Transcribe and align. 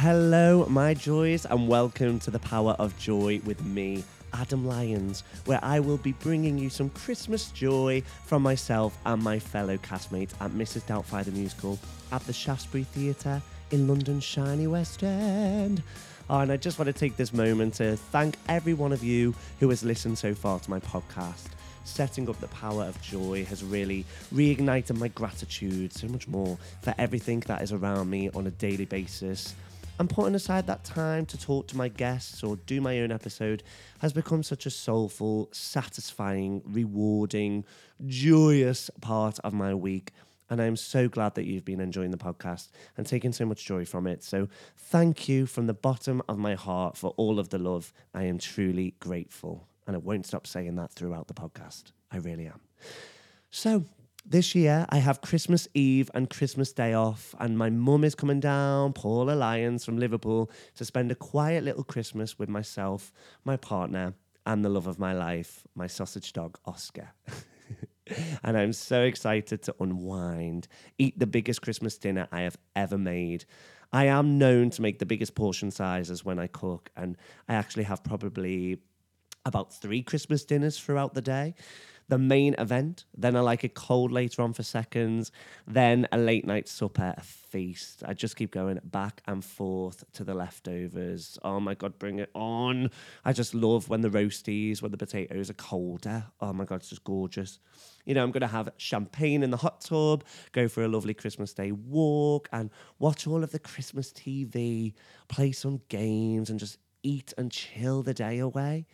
Hello, 0.00 0.64
my 0.68 0.94
joys, 0.94 1.44
and 1.44 1.66
welcome 1.66 2.20
to 2.20 2.30
the 2.30 2.38
Power 2.38 2.76
of 2.78 2.96
Joy 3.00 3.40
with 3.44 3.64
me, 3.64 4.04
Adam 4.32 4.64
Lyons, 4.64 5.24
where 5.44 5.58
I 5.60 5.80
will 5.80 5.96
be 5.96 6.12
bringing 6.12 6.56
you 6.56 6.70
some 6.70 6.88
Christmas 6.90 7.50
joy 7.50 8.04
from 8.24 8.44
myself 8.44 8.96
and 9.06 9.20
my 9.20 9.40
fellow 9.40 9.76
castmates 9.78 10.34
at 10.40 10.52
Mrs. 10.52 10.82
Doubtfire 10.82 11.24
the 11.24 11.32
Musical 11.32 11.80
at 12.12 12.24
the 12.28 12.32
Shaftesbury 12.32 12.84
Theatre 12.84 13.42
in 13.72 13.88
London's 13.88 14.22
shiny 14.22 14.68
West 14.68 15.02
End. 15.02 15.82
Oh, 16.30 16.38
and 16.38 16.52
I 16.52 16.58
just 16.58 16.78
want 16.78 16.86
to 16.86 16.92
take 16.92 17.16
this 17.16 17.32
moment 17.32 17.74
to 17.74 17.96
thank 17.96 18.36
every 18.48 18.74
one 18.74 18.92
of 18.92 19.02
you 19.02 19.34
who 19.58 19.68
has 19.70 19.82
listened 19.82 20.16
so 20.16 20.32
far 20.32 20.60
to 20.60 20.70
my 20.70 20.78
podcast. 20.78 21.48
Setting 21.82 22.30
up 22.30 22.38
the 22.38 22.46
power 22.48 22.84
of 22.84 23.02
joy 23.02 23.44
has 23.46 23.64
really 23.64 24.04
reignited 24.32 24.96
my 24.96 25.08
gratitude 25.08 25.92
so 25.92 26.06
much 26.06 26.28
more 26.28 26.56
for 26.82 26.94
everything 26.98 27.40
that 27.48 27.62
is 27.62 27.72
around 27.72 28.08
me 28.08 28.30
on 28.30 28.46
a 28.46 28.52
daily 28.52 28.84
basis 28.84 29.56
and 29.98 30.08
putting 30.08 30.34
aside 30.34 30.66
that 30.66 30.84
time 30.84 31.26
to 31.26 31.38
talk 31.38 31.66
to 31.68 31.76
my 31.76 31.88
guests 31.88 32.42
or 32.42 32.56
do 32.56 32.80
my 32.80 33.00
own 33.00 33.10
episode 33.10 33.62
has 33.98 34.12
become 34.12 34.42
such 34.42 34.64
a 34.66 34.70
soulful, 34.70 35.48
satisfying, 35.52 36.62
rewarding, 36.64 37.64
joyous 38.06 38.90
part 39.00 39.38
of 39.40 39.52
my 39.52 39.74
week. 39.74 40.12
And 40.50 40.62
I'm 40.62 40.76
so 40.76 41.08
glad 41.08 41.34
that 41.34 41.44
you've 41.44 41.64
been 41.64 41.80
enjoying 41.80 42.10
the 42.10 42.16
podcast 42.16 42.68
and 42.96 43.06
taking 43.06 43.32
so 43.32 43.44
much 43.44 43.64
joy 43.64 43.84
from 43.84 44.06
it. 44.06 44.22
So, 44.22 44.48
thank 44.76 45.28
you 45.28 45.44
from 45.44 45.66
the 45.66 45.74
bottom 45.74 46.22
of 46.26 46.38
my 46.38 46.54
heart 46.54 46.96
for 46.96 47.12
all 47.16 47.38
of 47.38 47.50
the 47.50 47.58
love. 47.58 47.92
I 48.14 48.22
am 48.24 48.38
truly 48.38 48.94
grateful. 48.98 49.68
And 49.86 49.94
I 49.94 49.98
won't 49.98 50.26
stop 50.26 50.46
saying 50.46 50.76
that 50.76 50.92
throughout 50.92 51.28
the 51.28 51.34
podcast. 51.34 51.92
I 52.10 52.18
really 52.18 52.46
am. 52.46 52.60
So, 53.50 53.84
this 54.28 54.54
year 54.54 54.84
I 54.90 54.98
have 54.98 55.22
Christmas 55.22 55.66
Eve 55.74 56.10
and 56.12 56.28
Christmas 56.28 56.72
Day 56.72 56.92
off, 56.92 57.34
and 57.40 57.56
my 57.56 57.70
mum 57.70 58.04
is 58.04 58.14
coming 58.14 58.40
down, 58.40 58.92
Paula 58.92 59.32
Lyons 59.32 59.84
from 59.84 59.96
Liverpool, 59.96 60.50
to 60.76 60.84
spend 60.84 61.10
a 61.10 61.14
quiet 61.14 61.64
little 61.64 61.84
Christmas 61.84 62.38
with 62.38 62.48
myself, 62.48 63.12
my 63.44 63.56
partner, 63.56 64.14
and 64.44 64.64
the 64.64 64.68
love 64.68 64.86
of 64.86 64.98
my 64.98 65.12
life, 65.12 65.64
my 65.74 65.86
sausage 65.86 66.32
dog, 66.32 66.58
Oscar. 66.66 67.12
and 68.44 68.56
I'm 68.56 68.72
so 68.72 69.02
excited 69.02 69.62
to 69.62 69.74
unwind, 69.80 70.68
eat 70.98 71.18
the 71.18 71.26
biggest 71.26 71.62
Christmas 71.62 71.96
dinner 71.96 72.28
I 72.30 72.42
have 72.42 72.58
ever 72.76 72.98
made. 72.98 73.46
I 73.92 74.06
am 74.06 74.38
known 74.38 74.68
to 74.70 74.82
make 74.82 74.98
the 74.98 75.06
biggest 75.06 75.34
portion 75.34 75.70
sizes 75.70 76.24
when 76.24 76.38
I 76.38 76.48
cook, 76.48 76.90
and 76.96 77.16
I 77.48 77.54
actually 77.54 77.84
have 77.84 78.04
probably 78.04 78.78
about 79.46 79.74
three 79.74 80.02
Christmas 80.02 80.44
dinners 80.44 80.78
throughout 80.78 81.14
the 81.14 81.22
day. 81.22 81.54
The 82.08 82.18
main 82.18 82.54
event, 82.54 83.04
then 83.14 83.36
I 83.36 83.40
like 83.40 83.64
a 83.64 83.68
cold 83.68 84.10
later 84.10 84.40
on 84.40 84.54
for 84.54 84.62
seconds, 84.62 85.30
then 85.66 86.08
a 86.10 86.16
late 86.16 86.46
night 86.46 86.66
supper, 86.66 87.14
a 87.14 87.20
feast. 87.20 88.02
I 88.06 88.14
just 88.14 88.34
keep 88.36 88.50
going 88.50 88.80
back 88.82 89.20
and 89.26 89.44
forth 89.44 90.04
to 90.14 90.24
the 90.24 90.32
leftovers. 90.32 91.38
Oh 91.42 91.60
my 91.60 91.74
God, 91.74 91.98
bring 91.98 92.18
it 92.18 92.30
on. 92.34 92.90
I 93.26 93.34
just 93.34 93.54
love 93.54 93.90
when 93.90 94.00
the 94.00 94.08
roasties, 94.08 94.80
when 94.80 94.90
the 94.90 94.96
potatoes 94.96 95.50
are 95.50 95.54
colder. 95.54 96.24
Oh 96.40 96.54
my 96.54 96.64
God, 96.64 96.76
it's 96.76 96.88
just 96.88 97.04
gorgeous. 97.04 97.58
You 98.06 98.14
know, 98.14 98.22
I'm 98.22 98.30
going 98.30 98.40
to 98.40 98.46
have 98.46 98.70
champagne 98.78 99.42
in 99.42 99.50
the 99.50 99.58
hot 99.58 99.82
tub, 99.82 100.24
go 100.52 100.66
for 100.66 100.82
a 100.82 100.88
lovely 100.88 101.12
Christmas 101.12 101.52
Day 101.52 101.72
walk, 101.72 102.48
and 102.52 102.70
watch 102.98 103.26
all 103.26 103.44
of 103.44 103.52
the 103.52 103.58
Christmas 103.58 104.12
TV, 104.12 104.94
play 105.28 105.52
some 105.52 105.82
games, 105.90 106.48
and 106.48 106.58
just 106.58 106.78
eat 107.02 107.34
and 107.36 107.52
chill 107.52 108.02
the 108.02 108.14
day 108.14 108.38
away. 108.38 108.86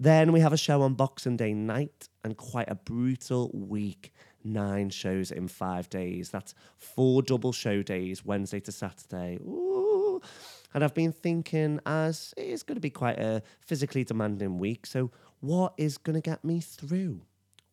Then 0.00 0.32
we 0.32 0.40
have 0.40 0.54
a 0.54 0.56
show 0.56 0.80
on 0.80 0.94
Boxing 0.94 1.36
Day 1.36 1.52
night 1.52 2.08
and 2.24 2.34
quite 2.34 2.70
a 2.70 2.74
brutal 2.74 3.50
week. 3.52 4.14
Nine 4.42 4.88
shows 4.88 5.30
in 5.30 5.46
five 5.46 5.90
days. 5.90 6.30
That's 6.30 6.54
four 6.78 7.20
double 7.20 7.52
show 7.52 7.82
days, 7.82 8.24
Wednesday 8.24 8.60
to 8.60 8.72
Saturday. 8.72 9.36
Ooh. 9.42 10.22
And 10.72 10.82
I've 10.82 10.94
been 10.94 11.12
thinking, 11.12 11.80
as 11.84 12.32
it 12.38 12.46
is 12.46 12.62
going 12.62 12.76
to 12.76 12.80
be 12.80 12.88
quite 12.88 13.18
a 13.18 13.42
physically 13.60 14.02
demanding 14.02 14.56
week, 14.56 14.86
so 14.86 15.10
what 15.40 15.74
is 15.76 15.98
going 15.98 16.14
to 16.14 16.22
get 16.22 16.42
me 16.42 16.60
through? 16.60 17.20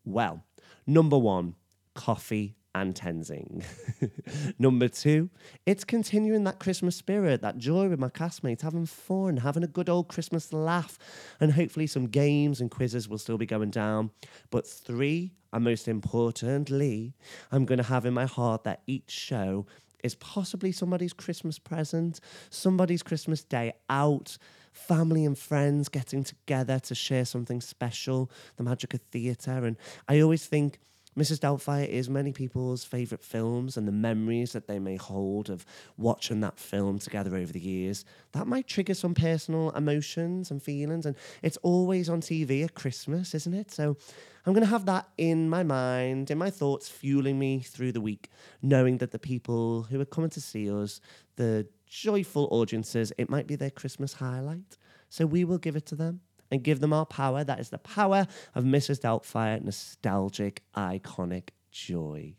Well, 0.03 0.43
number 0.85 1.17
one, 1.17 1.55
coffee 1.93 2.56
and 2.75 2.93
Tenzing. 2.93 3.63
Number 4.59 4.87
two, 4.87 5.29
it's 5.65 5.83
continuing 5.83 6.43
that 6.45 6.59
Christmas 6.59 6.95
spirit, 6.95 7.41
that 7.41 7.57
joy 7.57 7.89
with 7.89 7.99
my 7.99 8.09
castmates, 8.09 8.61
having 8.61 8.85
fun, 8.85 9.37
having 9.37 9.63
a 9.63 9.67
good 9.67 9.89
old 9.89 10.07
Christmas 10.07 10.53
laugh, 10.53 10.97
and 11.39 11.53
hopefully 11.53 11.87
some 11.87 12.07
games 12.07 12.61
and 12.61 12.69
quizzes 12.71 13.09
will 13.09 13.17
still 13.17 13.37
be 13.37 13.45
going 13.45 13.71
down. 13.71 14.11
But 14.49 14.67
three, 14.67 15.33
and 15.53 15.63
most 15.63 15.87
importantly, 15.87 17.15
I'm 17.51 17.65
going 17.65 17.79
to 17.79 17.83
have 17.83 18.05
in 18.05 18.13
my 18.13 18.25
heart 18.25 18.63
that 18.65 18.81
each 18.87 19.09
show 19.09 19.65
is 20.03 20.15
possibly 20.15 20.71
somebody's 20.71 21.13
Christmas 21.13 21.57
present, 21.57 22.19
somebody's 22.49 23.01
Christmas 23.01 23.43
day 23.43 23.73
out 23.89 24.37
family 24.77 25.25
and 25.25 25.37
friends 25.37 25.89
getting 25.89 26.23
together 26.23 26.79
to 26.79 26.95
share 26.95 27.25
something 27.25 27.59
special, 27.59 28.31
the 28.57 28.63
magic 28.63 28.93
of 28.93 29.01
theatre. 29.11 29.65
And 29.65 29.75
I 30.07 30.21
always 30.21 30.45
think 30.45 30.79
Mrs. 31.17 31.39
Doubtfire 31.39 31.87
is 31.87 32.09
many 32.09 32.31
people's 32.31 32.83
favourite 32.83 33.23
films 33.23 33.75
and 33.75 33.87
the 33.87 33.91
memories 33.91 34.51
that 34.53 34.67
they 34.67 34.77
may 34.77 34.95
hold 34.97 35.49
of 35.49 35.65
watching 35.97 36.41
that 36.41 36.59
film 36.59 36.99
together 36.99 37.35
over 37.35 37.51
the 37.51 37.59
years. 37.59 38.05
That 38.33 38.45
might 38.45 38.67
trigger 38.67 38.93
some 38.93 39.15
personal 39.15 39.71
emotions 39.71 40.51
and 40.51 40.61
feelings. 40.61 41.07
And 41.07 41.15
it's 41.41 41.57
always 41.63 42.07
on 42.07 42.21
TV 42.21 42.63
at 42.63 42.75
Christmas, 42.75 43.33
isn't 43.33 43.53
it? 43.55 43.71
So 43.71 43.97
I'm 44.45 44.53
going 44.53 44.63
to 44.63 44.69
have 44.69 44.85
that 44.85 45.09
in 45.17 45.49
my 45.49 45.63
mind, 45.63 46.29
in 46.29 46.37
my 46.37 46.51
thoughts, 46.51 46.87
fueling 46.87 47.39
me 47.39 47.61
through 47.61 47.93
the 47.93 48.01
week, 48.01 48.29
knowing 48.61 48.99
that 48.99 49.09
the 49.09 49.17
people 49.17 49.83
who 49.89 49.99
are 49.99 50.05
coming 50.05 50.29
to 50.29 50.41
see 50.41 50.71
us, 50.71 51.01
the 51.35 51.67
joyful 51.87 52.47
audiences, 52.51 53.11
it 53.17 53.27
might 53.27 53.47
be 53.47 53.55
their 53.55 53.71
Christmas 53.71 54.13
highlight. 54.13 54.77
So 55.09 55.25
we 55.25 55.45
will 55.45 55.57
give 55.57 55.75
it 55.75 55.87
to 55.87 55.95
them 55.95 56.21
and 56.51 56.63
give 56.63 56.79
them 56.79 56.93
our 56.93 57.05
power. 57.05 57.43
That 57.43 57.59
is 57.59 57.69
the 57.69 57.77
power 57.77 58.27
of 58.55 58.63
Mrs. 58.63 58.99
Doubtfire, 58.99 59.63
nostalgic, 59.63 60.63
iconic 60.75 61.49
joy. 61.71 62.35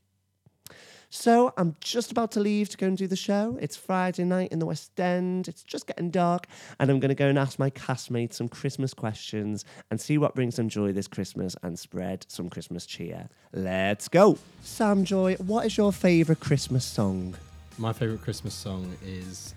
So 1.11 1.55
I'm 1.57 1.75
just 1.81 2.13
about 2.13 2.33
to 2.33 2.41
leave 2.41 2.69
to 2.69 2.77
go 2.77 2.87
and 2.87 2.97
do 2.97 3.07
the 3.07 3.17
show. 3.17 3.57
It's 3.63 3.77
Friday 3.79 4.25
night 4.25 4.53
in 4.53 4.59
the 4.59 4.67
West 4.67 4.99
End. 5.01 5.49
It's 5.49 5.63
just 5.63 5.87
getting 5.87 6.11
dark, 6.11 6.47
and 6.79 6.91
I'm 6.91 7.01
going 7.01 7.09
to 7.09 7.15
go 7.15 7.29
and 7.29 7.39
ask 7.39 7.59
my 7.59 7.71
castmates 7.71 8.35
some 8.35 8.49
Christmas 8.49 8.93
questions 8.93 9.65
and 9.91 9.99
see 9.99 10.19
what 10.19 10.35
brings 10.35 10.57
them 10.57 10.69
joy 10.69 10.93
this 10.93 11.09
Christmas 11.09 11.57
and 11.63 11.79
spread 11.79 12.27
some 12.29 12.51
Christmas 12.51 12.85
cheer. 12.85 13.31
Let's 13.55 14.09
go. 14.09 14.37
Sam 14.63 15.05
Joy, 15.05 15.37
what 15.37 15.65
is 15.65 15.79
your 15.79 15.95
favourite 15.95 16.41
Christmas 16.41 16.85
song? 16.85 17.35
My 17.79 17.95
favourite 17.95 18.21
Christmas 18.21 18.53
song 18.53 18.95
is 19.03 19.55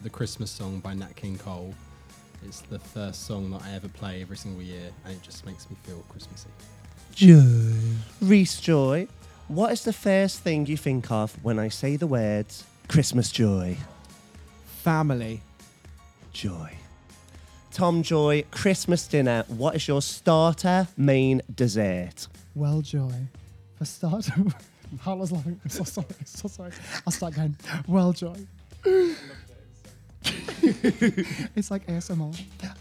the 0.00 0.08
Christmas 0.08 0.50
song 0.50 0.80
by 0.80 0.94
Nat 0.94 1.14
King 1.14 1.36
Cole. 1.36 1.74
It's 2.46 2.60
the 2.60 2.78
first 2.78 3.26
song 3.26 3.50
that 3.50 3.62
I 3.62 3.72
ever 3.72 3.88
play 3.88 4.22
every 4.22 4.36
single 4.36 4.62
year, 4.62 4.92
and 5.04 5.14
it 5.14 5.22
just 5.22 5.44
makes 5.44 5.68
me 5.68 5.76
feel 5.82 6.04
Christmassy. 6.08 6.48
Joy. 7.12 7.72
Reese 8.20 8.60
Joy, 8.60 9.08
what 9.48 9.72
is 9.72 9.82
the 9.82 9.92
first 9.92 10.40
thing 10.40 10.64
you 10.66 10.76
think 10.76 11.10
of 11.10 11.32
when 11.42 11.58
I 11.58 11.68
say 11.68 11.96
the 11.96 12.06
words 12.06 12.62
Christmas 12.86 13.32
joy? 13.32 13.76
Family. 14.84 15.42
Joy. 16.32 16.74
Tom 17.72 18.04
Joy, 18.04 18.44
Christmas 18.52 19.08
dinner. 19.08 19.44
What 19.48 19.74
is 19.74 19.88
your 19.88 20.00
starter, 20.00 20.86
main, 20.96 21.42
dessert? 21.52 22.28
Well, 22.54 22.80
Joy. 22.80 23.26
For 23.74 23.86
starter, 23.86 24.32
Harlow's 25.00 25.32
laughing. 25.32 25.60
I'm 25.64 25.70
so 25.70 25.82
sorry. 25.82 26.06
I'm 26.16 26.26
so 26.26 26.46
sorry. 26.46 26.70
I'll 27.04 27.12
start 27.12 27.32
again. 27.32 27.56
Well, 27.88 28.12
Joy. 28.12 28.36
it's 31.56 31.70
like 31.70 31.86
ASMR. 31.86 32.38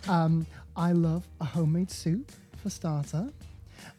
Um, 0.10 0.46
I 0.76 0.92
love 0.92 1.28
a 1.40 1.46
homemade 1.46 1.92
soup 1.92 2.32
for 2.58 2.70
starter. 2.70 3.30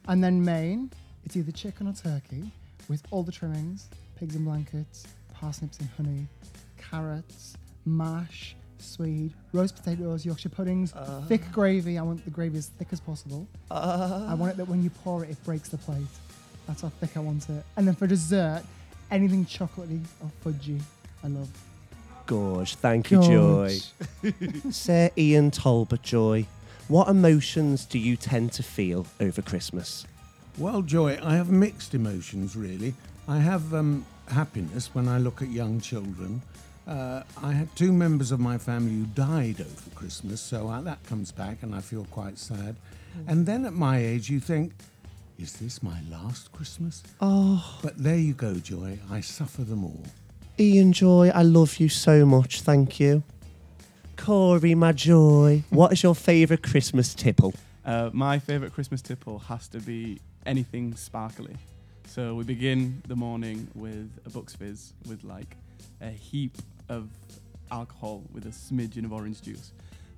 And 0.09 0.23
then 0.23 0.45
main, 0.45 0.91
it's 1.25 1.37
either 1.37 1.53
chicken 1.53 1.87
or 1.87 1.93
turkey 1.93 2.51
with 2.89 3.03
all 3.11 3.23
the 3.23 3.33
trimmings, 3.33 3.89
pigs 4.19 4.35
and 4.35 4.45
blankets, 4.45 5.07
parsnips 5.35 5.79
and 5.79 5.89
honey, 5.97 6.27
carrots, 6.79 7.57
mash, 7.85 8.57
swede, 8.79 9.33
roast 9.53 9.77
potatoes, 9.77 10.27
Yorkshire 10.27 10.49
puddings, 10.49 10.93
thick 11.29 11.43
gravy. 11.53 11.97
I 11.99 12.03
want 12.03 12.25
the 12.25 12.31
gravy 12.31 12.59
as 12.59 12.67
thick 12.67 12.89
as 12.93 12.99
possible. 13.01 13.47
I 13.71 14.35
want 14.35 14.53
it 14.53 14.57
that 14.57 14.69
when 14.69 14.83
you 14.83 14.91
pour 14.91 15.25
it, 15.25 15.31
it 15.31 15.45
breaks 15.45 15.69
the 15.69 15.79
plate. 15.79 16.07
That's 16.67 16.83
how 16.83 16.89
thick 16.89 17.17
I 17.17 17.21
want 17.21 17.49
it. 17.49 17.65
And 17.77 17.87
then 17.87 17.95
for 17.95 18.09
dessert, 18.09 18.63
anything 19.13 19.45
chocolatey 19.45 20.03
or 20.21 20.31
fudgy. 20.45 20.81
I 21.23 21.29
love. 21.29 21.49
Gorge. 22.27 22.75
Thank 22.75 23.11
you, 23.11 23.21
Joy. 23.23 23.79
Sir 24.71 25.11
Ian 25.17 25.51
Talbot 25.51 26.03
Joy, 26.03 26.47
what 26.89 27.09
emotions 27.09 27.85
do 27.85 27.99
you 27.99 28.17
tend 28.17 28.53
to 28.53 28.63
feel 28.63 29.07
over 29.21 29.43
Christmas? 29.43 30.07
Well, 30.59 30.83
Joy, 30.83 31.19
I 31.23 31.35
have 31.37 31.51
mixed 31.51 31.95
emotions 31.95 32.57
really. 32.57 32.95
I 33.29 33.39
have 33.39 33.75
um, 33.75 34.07
happiness 34.29 34.91
when 34.95 35.09
I 35.09 35.19
look 35.19 35.43
at 35.43 35.49
young 35.49 35.81
children. 35.81 36.43
Uh, 36.87 37.23
I 37.43 37.53
had 37.53 37.75
two 37.75 37.93
members 37.93 38.31
of 38.31 38.39
my 38.39 38.57
family 38.59 38.95
who 38.95 39.07
died 39.07 39.61
over 39.61 39.91
Christmas, 39.97 40.41
so 40.41 40.69
uh, 40.69 40.81
that 40.83 41.03
comes 41.07 41.33
back 41.33 41.63
and 41.63 41.75
I 41.75 41.81
feel 41.81 42.07
quite 42.13 42.39
sad. 42.39 42.77
And 43.27 43.45
then 43.47 43.65
at 43.67 43.73
my 43.73 43.99
age, 43.99 44.31
you 44.31 44.41
think, 44.41 44.73
is 45.39 45.55
this 45.55 45.83
my 45.83 45.99
last 46.11 46.53
Christmas? 46.53 47.03
Oh, 47.21 47.79
But 47.83 47.99
there 47.99 48.17
you 48.19 48.35
go, 48.35 48.55
Joy. 48.55 48.99
I 49.11 49.21
suffer 49.21 49.63
them 49.65 49.85
all. 49.85 50.05
Ian 50.59 50.95
Joy, 50.95 51.31
I 51.35 51.43
love 51.43 51.77
you 51.77 51.91
so 51.91 52.25
much. 52.25 52.63
Thank 52.63 52.99
you. 52.99 53.23
Corey, 54.17 54.75
my 54.75 54.93
joy. 54.93 55.63
What 55.69 55.93
is 55.93 56.03
your 56.03 56.15
favourite 56.15 56.63
Christmas 56.63 57.15
tipple? 57.15 57.53
Uh, 57.85 58.09
my 58.15 58.39
favourite 58.39 58.73
Christmas 58.73 59.03
tipple 59.03 59.39
has 59.41 59.69
to 59.69 59.81
be 59.81 60.19
anything 60.47 60.97
sparkly. 60.97 61.55
So 62.07 62.35
we 62.35 62.45
begin 62.45 63.03
the 63.07 63.17
morning 63.17 63.69
with 63.75 64.11
a 64.25 64.31
Bucks 64.31 64.57
Fizz 64.57 64.95
with 65.07 65.25
like 65.25 65.57
a 66.01 66.09
heap 66.09 66.57
of 66.89 67.11
alcohol 67.71 68.23
with 68.33 68.47
a 68.47 68.51
smidgen 68.51 69.05
of 69.05 69.13
orange 69.13 69.43
juice. 69.43 69.73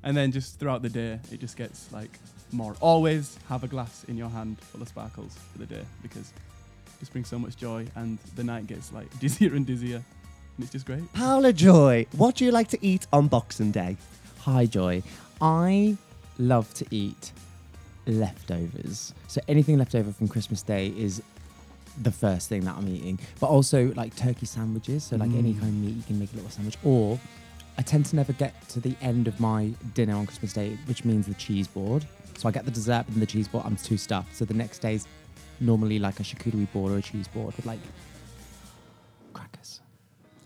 And 0.04 0.16
then 0.16 0.30
just 0.30 0.60
throughout 0.60 0.82
the 0.82 0.88
day, 0.88 1.18
it 1.32 1.40
just 1.40 1.56
gets 1.56 1.92
like 1.92 2.16
more. 2.52 2.76
Always 2.80 3.36
have 3.48 3.64
a 3.64 3.68
glass 3.68 4.04
in 4.06 4.16
your 4.16 4.28
hand 4.28 4.60
full 4.60 4.82
of 4.82 4.88
sparkles 4.88 5.36
for 5.50 5.58
the 5.58 5.66
day 5.66 5.82
because 6.00 6.30
it 6.30 7.00
just 7.00 7.10
brings 7.10 7.26
so 7.26 7.40
much 7.40 7.56
joy 7.56 7.88
and 7.96 8.18
the 8.36 8.44
night 8.44 8.68
gets 8.68 8.92
like 8.92 9.10
dizzier 9.18 9.56
and 9.56 9.66
dizzier. 9.66 10.04
And 10.58 10.64
it's 10.64 10.72
just 10.72 10.86
great. 10.86 11.12
Paula 11.12 11.52
Joy, 11.52 12.06
what 12.16 12.34
do 12.34 12.44
you 12.44 12.50
like 12.50 12.66
to 12.68 12.78
eat 12.84 13.06
on 13.12 13.28
Boxing 13.28 13.70
Day? 13.70 13.96
Hi, 14.40 14.66
Joy. 14.66 15.04
I 15.40 15.96
love 16.38 16.74
to 16.74 16.86
eat 16.90 17.30
leftovers. 18.06 19.14
So 19.28 19.40
anything 19.46 19.78
left 19.78 19.94
over 19.94 20.10
from 20.12 20.26
Christmas 20.26 20.62
Day 20.62 20.88
is 20.96 21.22
the 22.02 22.10
first 22.10 22.48
thing 22.48 22.62
that 22.64 22.76
I'm 22.76 22.88
eating. 22.88 23.20
But 23.38 23.48
also 23.50 23.92
like 23.94 24.16
turkey 24.16 24.46
sandwiches. 24.46 25.04
So 25.04 25.16
like 25.16 25.30
any 25.30 25.54
Mm. 25.54 25.60
kind 25.60 25.68
of 25.68 25.74
meat, 25.80 25.96
you 25.96 26.02
can 26.02 26.18
make 26.18 26.32
a 26.32 26.36
little 26.36 26.50
sandwich. 26.50 26.76
Or 26.82 27.20
I 27.76 27.82
tend 27.82 28.06
to 28.06 28.16
never 28.16 28.32
get 28.32 28.68
to 28.70 28.80
the 28.80 28.96
end 29.00 29.28
of 29.28 29.38
my 29.38 29.72
dinner 29.94 30.14
on 30.16 30.26
Christmas 30.26 30.52
Day, 30.52 30.76
which 30.86 31.04
means 31.04 31.26
the 31.26 31.34
cheese 31.34 31.68
board. 31.68 32.04
So 32.36 32.48
I 32.48 32.52
get 32.52 32.64
the 32.64 32.72
dessert 32.72 33.04
and 33.08 33.22
the 33.22 33.26
cheese 33.26 33.46
board. 33.46 33.64
I'm 33.64 33.76
too 33.76 33.96
stuffed. 33.96 34.34
So 34.34 34.44
the 34.44 34.54
next 34.54 34.80
day's 34.80 35.06
normally 35.60 36.00
like 36.00 36.18
a 36.18 36.24
charcuterie 36.24 36.70
board 36.72 36.92
or 36.92 36.98
a 36.98 37.02
cheese 37.02 37.28
board 37.28 37.54
with 37.56 37.64
like 37.66 37.78
crackers. 37.80 38.07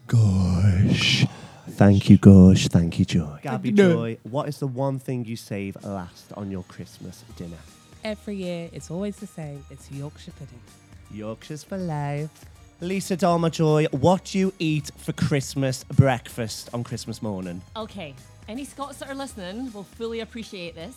Gosh. 0.07 1.27
Thank 1.71 2.11
you, 2.11 2.19
Gosh. 2.19 2.69
Thank 2.69 2.99
you, 2.99 3.05
Joy. 3.05 3.39
Gabby 3.43 3.73
Joy, 3.73 4.19
what 4.25 4.49
is 4.49 4.59
the 4.59 4.67
one 4.67 4.99
thing 4.99 5.25
you 5.25 5.37
save 5.37 5.77
last 5.85 6.33
on 6.35 6.51
your 6.51 6.65
Christmas 6.65 7.25
dinner? 7.37 7.57
Every 8.05 8.37
year, 8.37 8.69
it's 8.73 8.91
always 8.91 9.17
the 9.17 9.27
same. 9.27 9.65
It's 9.71 9.91
Yorkshire 9.91 10.33
pudding. 10.33 10.61
Yorkshire's 11.11 11.63
for 11.65 11.79
life. 11.79 12.45
Lisa 12.81 13.17
Dalma 13.17 13.49
Joy, 13.51 13.87
what 13.93 14.25
do 14.25 14.39
you 14.39 14.53
eat 14.59 14.91
for 14.97 15.13
Christmas 15.13 15.85
breakfast 15.85 16.69
on 16.75 16.83
Christmas 16.83 17.23
morning? 17.23 17.63
Okay, 17.77 18.13
any 18.49 18.65
Scots 18.65 18.99
that 18.99 19.09
are 19.09 19.15
listening 19.15 19.73
will 19.73 19.85
fully 19.85 20.21
appreciate 20.21 20.75
this. 20.75 20.97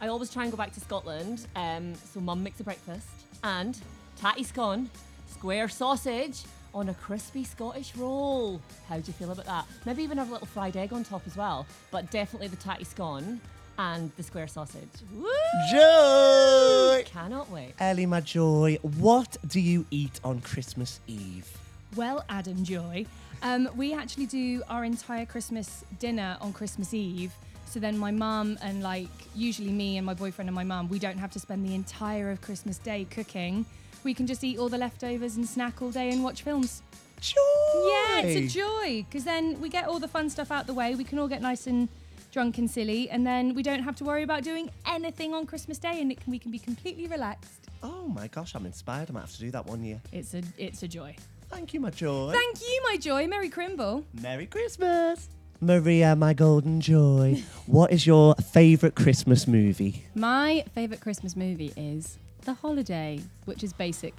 I 0.00 0.06
always 0.06 0.32
try 0.32 0.44
and 0.44 0.52
go 0.52 0.56
back 0.56 0.72
to 0.74 0.80
Scotland, 0.80 1.46
um, 1.56 1.94
so 1.96 2.20
mum 2.20 2.44
makes 2.44 2.60
a 2.60 2.64
breakfast 2.64 3.08
and 3.42 3.76
tatty 4.16 4.44
scone, 4.44 4.88
square 5.28 5.68
sausage 5.68 6.44
on 6.74 6.88
a 6.88 6.94
crispy 6.94 7.44
Scottish 7.44 7.94
roll. 7.96 8.60
How 8.88 8.96
do 8.96 9.04
you 9.06 9.12
feel 9.12 9.30
about 9.30 9.46
that? 9.46 9.64
Maybe 9.86 10.02
even 10.02 10.18
have 10.18 10.28
a 10.28 10.32
little 10.32 10.46
fried 10.46 10.76
egg 10.76 10.92
on 10.92 11.04
top 11.04 11.22
as 11.26 11.36
well, 11.36 11.66
but 11.90 12.10
definitely 12.10 12.48
the 12.48 12.56
tatty 12.56 12.84
scone 12.84 13.40
and 13.78 14.10
the 14.16 14.22
square 14.22 14.46
sausage. 14.46 14.88
Woo! 15.14 15.28
Joy! 15.70 17.04
Cannot 17.06 17.50
wait. 17.50 17.74
Ellie, 17.78 18.06
my 18.06 18.20
joy, 18.20 18.78
what 18.82 19.36
do 19.46 19.60
you 19.60 19.86
eat 19.90 20.20
on 20.24 20.40
Christmas 20.40 21.00
Eve? 21.06 21.48
Well, 21.96 22.24
Adam 22.28 22.64
Joy, 22.64 23.06
um, 23.42 23.68
we 23.76 23.94
actually 23.94 24.26
do 24.26 24.62
our 24.68 24.84
entire 24.84 25.26
Christmas 25.26 25.84
dinner 25.98 26.36
on 26.40 26.52
Christmas 26.52 26.92
Eve. 26.92 27.32
So 27.66 27.80
then 27.80 27.98
my 27.98 28.10
mum 28.10 28.58
and 28.62 28.82
like 28.82 29.08
usually 29.34 29.72
me 29.72 29.96
and 29.96 30.06
my 30.06 30.14
boyfriend 30.14 30.48
and 30.48 30.54
my 30.54 30.64
mum, 30.64 30.88
we 30.88 30.98
don't 30.98 31.18
have 31.18 31.30
to 31.32 31.40
spend 31.40 31.66
the 31.66 31.74
entire 31.74 32.30
of 32.30 32.40
Christmas 32.40 32.78
Day 32.78 33.06
cooking. 33.10 33.66
We 34.04 34.14
can 34.14 34.26
just 34.26 34.44
eat 34.44 34.58
all 34.58 34.68
the 34.68 34.78
leftovers 34.78 35.36
and 35.36 35.48
snack 35.48 35.82
all 35.82 35.90
day 35.90 36.10
and 36.10 36.22
watch 36.22 36.42
films. 36.42 36.82
Joy! 37.20 37.40
Yeah, 37.74 38.20
it's 38.20 38.54
a 38.54 38.58
joy 38.58 39.04
because 39.08 39.24
then 39.24 39.58
we 39.60 39.70
get 39.70 39.88
all 39.88 39.98
the 39.98 40.08
fun 40.08 40.28
stuff 40.28 40.50
out 40.50 40.66
the 40.66 40.74
way. 40.74 40.94
We 40.94 41.04
can 41.04 41.18
all 41.18 41.28
get 41.28 41.40
nice 41.40 41.66
and 41.66 41.88
drunk 42.30 42.58
and 42.58 42.70
silly, 42.70 43.08
and 43.08 43.26
then 43.26 43.54
we 43.54 43.62
don't 43.62 43.82
have 43.82 43.96
to 43.96 44.04
worry 44.04 44.22
about 44.22 44.42
doing 44.42 44.68
anything 44.86 45.32
on 45.32 45.46
Christmas 45.46 45.78
Day, 45.78 46.00
and 46.02 46.12
it 46.12 46.20
can, 46.20 46.30
we 46.30 46.38
can 46.38 46.50
be 46.50 46.58
completely 46.58 47.06
relaxed. 47.06 47.68
Oh 47.82 48.08
my 48.08 48.28
gosh, 48.28 48.54
I'm 48.54 48.66
inspired. 48.66 49.08
I 49.08 49.12
might 49.14 49.20
have 49.20 49.32
to 49.32 49.40
do 49.40 49.50
that 49.52 49.64
one 49.66 49.82
year. 49.82 50.00
It's 50.12 50.34
a 50.34 50.42
it's 50.58 50.82
a 50.82 50.88
joy. 50.88 51.16
Thank 51.48 51.72
you, 51.72 51.80
my 51.80 51.90
joy. 51.90 52.32
Thank 52.32 52.60
you, 52.60 52.82
my 52.90 52.96
joy, 52.96 53.26
Merry 53.26 53.48
Crimble. 53.48 54.04
Merry 54.20 54.46
Christmas. 54.46 55.28
Maria, 55.60 56.14
my 56.14 56.34
golden 56.34 56.80
joy, 56.80 57.42
what 57.66 57.92
is 57.92 58.06
your 58.06 58.34
favourite 58.34 58.94
Christmas 58.94 59.46
movie? 59.46 60.04
My 60.14 60.64
favourite 60.74 61.00
Christmas 61.00 61.36
movie 61.36 61.72
is 61.76 62.18
The 62.44 62.54
Holiday, 62.54 63.20
which 63.46 63.64
is 63.64 63.72
basic 63.72 64.14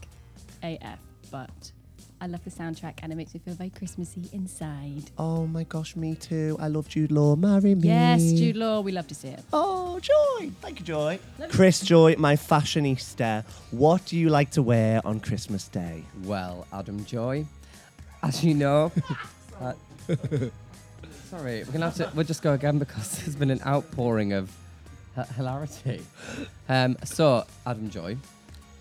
AF, 0.63 0.97
but 1.29 1.71
I 2.19 2.25
love 2.25 2.43
the 2.43 2.49
soundtrack 2.49 2.95
and 3.03 3.11
it 3.11 3.15
makes 3.15 3.35
me 3.35 3.39
feel 3.39 3.53
very 3.53 3.69
Christmassy 3.69 4.27
inside. 4.33 5.11
Oh 5.19 5.45
my 5.45 5.63
gosh, 5.63 5.95
me 5.95 6.15
too. 6.15 6.57
I 6.59 6.67
love 6.69 6.87
Jude 6.89 7.11
Law. 7.11 7.35
Marry 7.35 7.75
me. 7.75 7.87
Yes, 7.87 8.23
Jude 8.33 8.55
Law, 8.55 8.81
we 8.81 8.91
love 8.91 9.07
to 9.09 9.15
see 9.15 9.27
it. 9.27 9.43
Oh, 9.53 9.99
Joy. 9.99 10.49
Thank 10.59 10.79
you, 10.79 10.85
Joy. 10.85 11.19
Chris 11.49 11.81
Joy, 11.81 12.15
my 12.17 12.35
fashionista. 12.35 13.43
What 13.69 14.05
do 14.05 14.17
you 14.17 14.29
like 14.29 14.49
to 14.51 14.63
wear 14.63 15.05
on 15.05 15.19
Christmas 15.19 15.67
Day? 15.67 16.03
Well, 16.23 16.65
Adam 16.73 17.05
Joy, 17.05 17.45
as 18.23 18.43
you 18.43 18.55
know, 18.55 18.91
uh, 19.61 19.73
sorry, 21.29 21.63
we're 21.63 21.71
gonna 21.73 21.85
have 21.91 21.95
to. 21.95 22.11
We'll 22.15 22.25
just 22.25 22.41
go 22.41 22.53
again 22.53 22.79
because 22.79 23.19
there's 23.19 23.35
been 23.35 23.51
an 23.51 23.61
outpouring 23.67 24.33
of 24.33 24.51
h- 25.17 25.27
hilarity. 25.35 26.01
Um, 26.67 26.97
so, 27.03 27.45
Adam 27.65 27.89
Joy, 27.89 28.17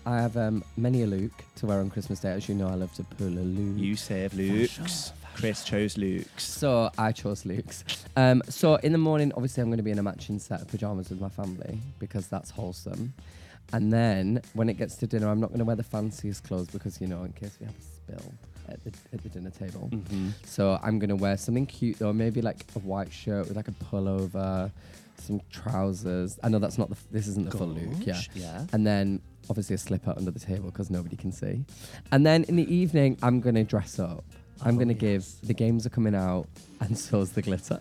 I 0.05 0.21
have 0.21 0.37
um, 0.37 0.63
many 0.77 1.03
a 1.03 1.07
Luke 1.07 1.43
to 1.57 1.65
wear 1.65 1.79
on 1.79 1.89
Christmas 1.89 2.19
Day. 2.19 2.31
As 2.31 2.49
you 2.49 2.55
know, 2.55 2.67
I 2.67 2.75
love 2.75 2.93
to 2.95 3.03
pull 3.03 3.27
a 3.27 3.45
Luke. 3.45 3.77
You 3.77 3.95
save 3.95 4.33
Luke's. 4.33 5.11
Chris 5.35 5.63
chose 5.65 5.97
Luke's. 5.97 6.43
So 6.43 6.89
I 6.97 7.11
chose 7.11 7.45
Luke's. 7.45 7.83
Um, 8.15 8.41
so 8.47 8.75
in 8.75 8.93
the 8.93 8.97
morning, 8.97 9.33
obviously, 9.35 9.61
I'm 9.61 9.67
going 9.69 9.77
to 9.77 9.83
be 9.83 9.91
in 9.91 9.99
a 9.99 10.03
matching 10.03 10.39
set 10.39 10.61
of 10.61 10.67
pajamas 10.67 11.09
with 11.09 11.19
my 11.19 11.29
family 11.29 11.79
because 11.99 12.27
that's 12.27 12.51
wholesome. 12.51 13.13
And 13.73 13.91
then 13.91 14.41
when 14.53 14.69
it 14.69 14.77
gets 14.77 14.95
to 14.97 15.07
dinner, 15.07 15.27
I'm 15.27 15.39
not 15.39 15.49
going 15.49 15.59
to 15.59 15.65
wear 15.65 15.75
the 15.75 15.83
fanciest 15.83 16.43
clothes 16.45 16.67
because 16.67 17.01
you 17.01 17.07
know, 17.07 17.23
in 17.23 17.33
case 17.33 17.57
we 17.59 17.65
have 17.65 17.75
a 17.75 17.81
spill 17.81 18.33
at 18.69 18.83
the 18.83 18.91
at 19.13 19.23
the 19.23 19.29
dinner 19.29 19.49
table. 19.49 19.89
Mm-hmm. 19.91 20.29
So 20.45 20.79
I'm 20.81 20.99
going 20.99 21.09
to 21.09 21.15
wear 21.15 21.37
something 21.37 21.65
cute 21.65 21.99
though, 21.99 22.13
maybe 22.13 22.41
like 22.41 22.63
a 22.75 22.79
white 22.79 23.11
shirt 23.11 23.47
with 23.47 23.57
like 23.57 23.67
a 23.67 23.71
pullover, 23.71 24.71
some 25.17 25.41
trousers. 25.51 26.37
I 26.43 26.49
know 26.49 26.59
that's 26.59 26.77
not 26.77 26.89
the. 26.89 26.95
F- 26.95 27.07
this 27.11 27.27
isn't 27.27 27.49
the 27.49 27.57
full 27.57 27.67
Luke. 27.67 28.05
Yeah. 28.05 28.21
Yeah. 28.33 28.65
And 28.73 28.85
then 28.85 29.21
obviously 29.49 29.75
a 29.75 29.77
slipper 29.77 30.13
under 30.17 30.31
the 30.31 30.39
table 30.39 30.71
because 30.71 30.89
nobody 30.89 31.15
can 31.15 31.31
see. 31.31 31.63
And 32.11 32.25
then 32.25 32.43
in 32.45 32.55
the 32.55 32.73
evening, 32.73 33.17
I'm 33.21 33.39
going 33.41 33.55
to 33.55 33.63
dress 33.63 33.99
up. 33.99 34.23
I'm 34.61 34.75
Oh, 34.75 34.77
going 34.83 34.87
to 34.87 34.93
yes. 35.05 35.35
give 35.39 35.47
the 35.47 35.53
games 35.53 35.85
are 35.85 35.89
coming 35.89 36.15
out 36.15 36.47
and 36.79 36.97
so's 36.97 37.31
the 37.31 37.41
glitter. 37.41 37.79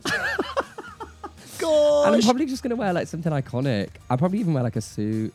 Gosh. 1.59 2.07
and 2.07 2.17
I'm 2.17 2.23
probably 2.23 2.47
just 2.47 2.63
going 2.63 2.71
to 2.71 2.77
wear 2.77 2.93
like 2.93 3.07
something 3.09 3.33
iconic. 3.33 3.91
I'll 4.11 4.19
probably 4.19 4.39
even 4.41 4.55
wear 4.55 4.63
like 4.63 4.77
a 4.77 4.81
suit. 4.81 5.33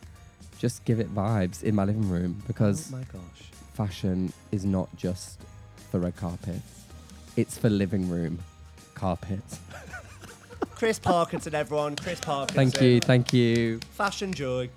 Just 0.57 0.83
give 0.85 0.99
it 0.99 1.13
vibes 1.15 1.63
in 1.63 1.73
my 1.75 1.85
living 1.85 2.09
room 2.09 2.43
because 2.45 2.91
Oh 2.93 2.97
my 2.97 3.03
gosh. 3.03 3.49
fashion 3.73 4.33
is 4.51 4.65
not 4.65 4.93
just 4.97 5.39
for 5.89 5.99
red 5.99 6.15
carpets. 6.17 6.83
It's 7.37 7.57
for 7.57 7.69
living 7.69 8.09
room 8.09 8.39
carpets. 8.93 9.59
Chris 10.79 10.97
Parkinson, 10.97 11.53
everyone. 11.53 11.97
Chris 11.97 12.21
Parkinson. 12.21 12.55
Thank 12.55 12.81
you, 12.81 12.99
thank 13.01 13.33
you. 13.33 13.81
Fashion 13.91 14.33
Joy. 14.33 14.69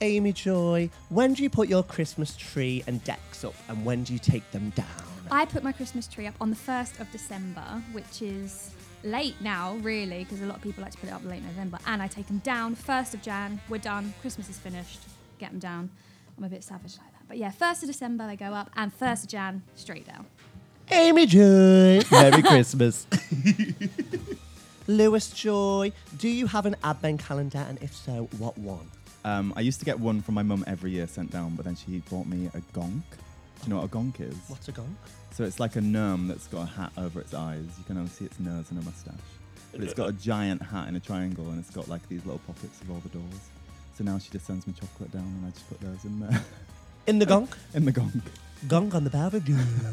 Amy 0.00 0.32
Joy, 0.32 0.90
when 1.10 1.32
do 1.32 1.44
you 1.44 1.48
put 1.48 1.68
your 1.68 1.84
Christmas 1.84 2.36
tree 2.36 2.82
and 2.88 3.02
decks 3.04 3.44
up 3.44 3.54
and 3.68 3.84
when 3.84 4.02
do 4.02 4.12
you 4.12 4.18
take 4.18 4.50
them 4.50 4.70
down? 4.70 4.86
I 5.30 5.44
put 5.44 5.62
my 5.62 5.70
Christmas 5.70 6.08
tree 6.08 6.26
up 6.26 6.34
on 6.40 6.50
the 6.50 6.56
1st 6.56 6.98
of 6.98 7.12
December, 7.12 7.60
which 7.92 8.20
is 8.20 8.72
late 9.04 9.36
now, 9.40 9.76
really, 9.76 10.24
because 10.24 10.42
a 10.42 10.46
lot 10.46 10.56
of 10.56 10.62
people 10.62 10.82
like 10.82 10.90
to 10.90 10.98
put 10.98 11.08
it 11.08 11.12
up 11.12 11.24
late 11.24 11.44
November. 11.44 11.78
And 11.86 12.02
I 12.02 12.08
take 12.08 12.26
them 12.26 12.38
down 12.38 12.74
1st 12.74 13.14
of 13.14 13.22
Jan. 13.22 13.60
We're 13.68 13.78
done. 13.78 14.12
Christmas 14.20 14.48
is 14.48 14.58
finished. 14.58 14.98
Get 15.38 15.52
them 15.52 15.60
down. 15.60 15.88
I'm 16.36 16.42
a 16.42 16.48
bit 16.48 16.64
savage 16.64 16.98
like 16.98 17.12
that. 17.12 17.22
But 17.28 17.38
yeah, 17.38 17.52
1st 17.52 17.82
of 17.82 17.86
December 17.90 18.26
they 18.26 18.34
go 18.34 18.46
up, 18.46 18.70
and 18.74 18.90
1st 18.98 19.22
of 19.22 19.28
Jan 19.28 19.62
straight 19.76 20.08
down. 20.08 20.26
Amy 20.90 21.26
Joy. 21.26 22.00
Merry 22.10 22.42
Christmas. 22.42 23.06
Lewis 24.88 25.30
Joy, 25.30 25.92
do 26.16 26.28
you 26.28 26.46
have 26.46 26.64
an 26.64 26.76
advent 26.84 27.20
calendar 27.20 27.64
and 27.68 27.82
if 27.82 27.94
so, 27.94 28.28
what 28.38 28.56
one? 28.56 28.88
Um, 29.24 29.52
I 29.56 29.60
used 29.60 29.80
to 29.80 29.84
get 29.84 29.98
one 29.98 30.22
from 30.22 30.36
my 30.36 30.44
mum 30.44 30.62
every 30.68 30.92
year 30.92 31.08
sent 31.08 31.32
down, 31.32 31.56
but 31.56 31.64
then 31.64 31.74
she 31.74 31.98
bought 32.08 32.26
me 32.26 32.46
a 32.54 32.60
gonk. 32.78 33.02
Do 33.10 33.64
you 33.64 33.70
know 33.70 33.80
what 33.80 33.86
a 33.86 33.88
gonk 33.88 34.20
is? 34.20 34.36
What's 34.46 34.68
a 34.68 34.72
gong? 34.72 34.96
So 35.32 35.42
it's 35.42 35.58
like 35.58 35.74
a 35.74 35.80
gnome 35.80 36.28
that's 36.28 36.46
got 36.46 36.62
a 36.62 36.66
hat 36.66 36.92
over 36.96 37.20
its 37.20 37.34
eyes. 37.34 37.64
You 37.78 37.84
can 37.84 37.96
only 37.96 38.10
see 38.10 38.26
its 38.26 38.38
nose 38.38 38.70
and 38.70 38.80
a 38.80 38.84
mustache. 38.84 39.14
But 39.72 39.82
it's 39.82 39.94
got 39.94 40.08
a 40.08 40.12
giant 40.12 40.62
hat 40.62 40.88
in 40.88 40.94
a 40.94 41.00
triangle 41.00 41.48
and 41.50 41.58
it's 41.58 41.70
got 41.70 41.88
like 41.88 42.08
these 42.08 42.24
little 42.24 42.40
pockets 42.46 42.80
of 42.80 42.90
all 42.90 43.00
the 43.00 43.08
doors. 43.08 43.50
So 43.98 44.04
now 44.04 44.18
she 44.18 44.30
just 44.30 44.46
sends 44.46 44.66
me 44.66 44.74
chocolate 44.78 45.10
down 45.10 45.24
and 45.24 45.46
I 45.46 45.50
just 45.50 45.68
put 45.68 45.80
those 45.80 46.04
in 46.04 46.20
there. 46.20 46.40
In 47.08 47.18
the 47.18 47.26
gong? 47.26 47.48
in 47.74 47.84
the 47.84 47.92
gonk. 47.92 48.20
Gong 48.68 48.94
on 48.94 49.04
the 49.04 49.10
barbecue. 49.10 49.54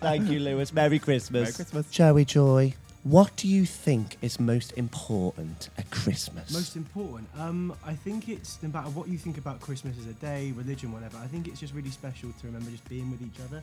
Thank 0.00 0.28
you, 0.28 0.38
Lewis. 0.38 0.72
Merry 0.72 0.98
Christmas. 0.98 1.42
Merry 1.44 1.52
Christmas. 1.52 1.90
Joey 1.90 2.24
Joy, 2.26 2.74
what 3.10 3.36
do 3.36 3.46
you 3.46 3.64
think 3.64 4.16
is 4.20 4.40
most 4.40 4.72
important 4.72 5.70
at 5.78 5.88
Christmas? 5.92 6.52
Most 6.52 6.74
important. 6.74 7.28
Um, 7.38 7.72
I 7.84 7.94
think 7.94 8.28
it's 8.28 8.60
no 8.64 8.68
matter 8.68 8.90
what 8.90 9.06
you 9.06 9.16
think 9.16 9.38
about 9.38 9.60
Christmas 9.60 9.96
as 9.98 10.06
a 10.06 10.12
day, 10.14 10.52
religion, 10.56 10.92
whatever. 10.92 11.16
I 11.18 11.28
think 11.28 11.46
it's 11.46 11.60
just 11.60 11.72
really 11.72 11.90
special 11.90 12.30
to 12.40 12.46
remember 12.46 12.68
just 12.70 12.88
being 12.88 13.08
with 13.10 13.22
each 13.22 13.40
other. 13.48 13.62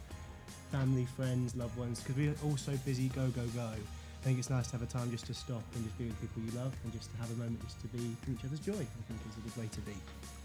family, 0.72 1.06
friends, 1.06 1.56
loved 1.56 1.78
ones, 1.78 2.00
because 2.00 2.16
we're 2.16 2.34
all 2.44 2.58
so 2.58 2.72
busy, 2.84 3.10
go, 3.10 3.28
go, 3.28 3.46
go. 3.54 3.62
I 3.62 4.26
think 4.26 4.40
it's 4.40 4.50
nice 4.50 4.68
to 4.68 4.72
have 4.74 4.82
a 4.82 4.86
time 4.86 5.12
just 5.12 5.28
to 5.28 5.34
stop 5.34 5.62
and 5.76 5.84
just 5.84 5.98
be 6.00 6.06
with 6.06 6.20
people 6.22 6.42
you 6.42 6.52
love 6.58 6.74
and 6.84 6.94
just 6.94 7.12
to 7.12 7.18
have 7.18 7.30
a 7.30 7.36
moment 7.36 7.62
just 7.62 7.80
to 7.82 7.88
be 7.88 8.00
in 8.00 8.34
each 8.34 8.46
other's 8.46 8.60
joy. 8.60 8.72
I 8.72 9.02
think 9.08 9.20
is 9.30 9.38
a 9.38 9.42
good 9.42 9.58
way 9.62 9.70
to 9.72 9.82
be. 9.82 9.92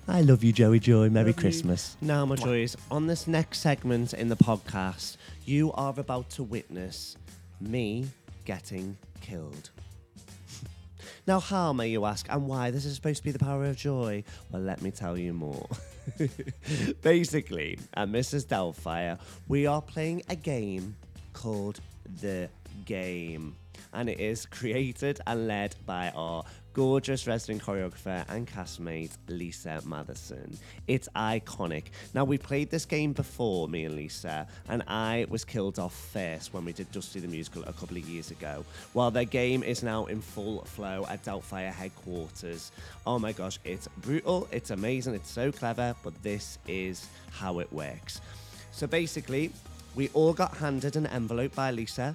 I 0.08 0.22
love 0.22 0.42
you, 0.42 0.52
Joey 0.52 0.80
Joy. 0.80 1.08
Merry 1.08 1.28
Love 1.28 1.36
you. 1.36 1.42
Christmas. 1.42 1.96
Now, 2.00 2.26
my 2.26 2.34
joys, 2.34 2.76
on 2.90 3.06
this 3.06 3.26
next 3.26 3.60
segment 3.60 4.12
in 4.12 4.28
the 4.28 4.36
podcast, 4.36 5.16
you 5.44 5.72
are 5.72 5.94
about 5.96 6.28
to 6.30 6.42
witness 6.42 7.16
me 7.60 8.08
getting 8.48 8.96
killed. 9.20 9.68
now, 11.26 11.38
how 11.38 11.70
may 11.74 11.88
you 11.88 12.06
ask, 12.06 12.26
and 12.30 12.48
why 12.48 12.70
this 12.70 12.86
is 12.86 12.94
supposed 12.94 13.18
to 13.18 13.24
be 13.24 13.30
the 13.30 13.38
power 13.38 13.66
of 13.66 13.76
joy? 13.76 14.24
Well, 14.50 14.62
let 14.62 14.80
me 14.80 14.90
tell 14.90 15.18
you 15.18 15.34
more. 15.34 15.68
Basically, 17.02 17.78
at 17.92 18.08
Mrs. 18.08 18.46
Doubtfire, 18.46 19.18
we 19.48 19.66
are 19.66 19.82
playing 19.82 20.22
a 20.30 20.34
game 20.34 20.96
called 21.34 21.80
The 22.22 22.48
Game. 22.86 23.54
And 23.92 24.08
it 24.08 24.20
is 24.20 24.46
created 24.46 25.20
and 25.26 25.48
led 25.48 25.74
by 25.86 26.10
our 26.10 26.44
gorgeous 26.78 27.26
resident 27.26 27.60
choreographer 27.60 28.24
and 28.28 28.46
castmate, 28.46 29.10
Lisa 29.26 29.82
Matheson. 29.84 30.56
It's 30.86 31.08
iconic. 31.16 31.86
Now, 32.14 32.22
we 32.24 32.38
played 32.38 32.70
this 32.70 32.84
game 32.84 33.12
before, 33.12 33.66
me 33.68 33.84
and 33.84 33.96
Lisa, 33.96 34.46
and 34.68 34.84
I 34.86 35.26
was 35.28 35.44
killed 35.44 35.80
off 35.80 35.92
first 36.12 36.54
when 36.54 36.64
we 36.64 36.72
did 36.72 36.92
Dusty 36.92 37.18
the 37.18 37.26
Musical 37.26 37.64
a 37.64 37.72
couple 37.72 37.96
of 37.96 38.08
years 38.08 38.30
ago. 38.30 38.64
While 38.92 39.10
the 39.10 39.24
game 39.24 39.64
is 39.64 39.82
now 39.82 40.04
in 40.06 40.20
full 40.20 40.62
flow 40.66 41.04
at 41.08 41.24
Doubtfire 41.24 41.72
headquarters. 41.72 42.70
Oh 43.06 43.18
my 43.18 43.32
gosh, 43.32 43.58
it's 43.64 43.88
brutal, 44.02 44.46
it's 44.52 44.70
amazing, 44.70 45.14
it's 45.14 45.30
so 45.30 45.50
clever, 45.50 45.96
but 46.04 46.22
this 46.22 46.58
is 46.68 47.08
how 47.32 47.58
it 47.58 47.72
works. 47.72 48.20
So 48.70 48.86
basically, 48.86 49.50
we 49.96 50.10
all 50.14 50.32
got 50.32 50.56
handed 50.56 50.94
an 50.94 51.08
envelope 51.08 51.56
by 51.56 51.72
Lisa 51.72 52.14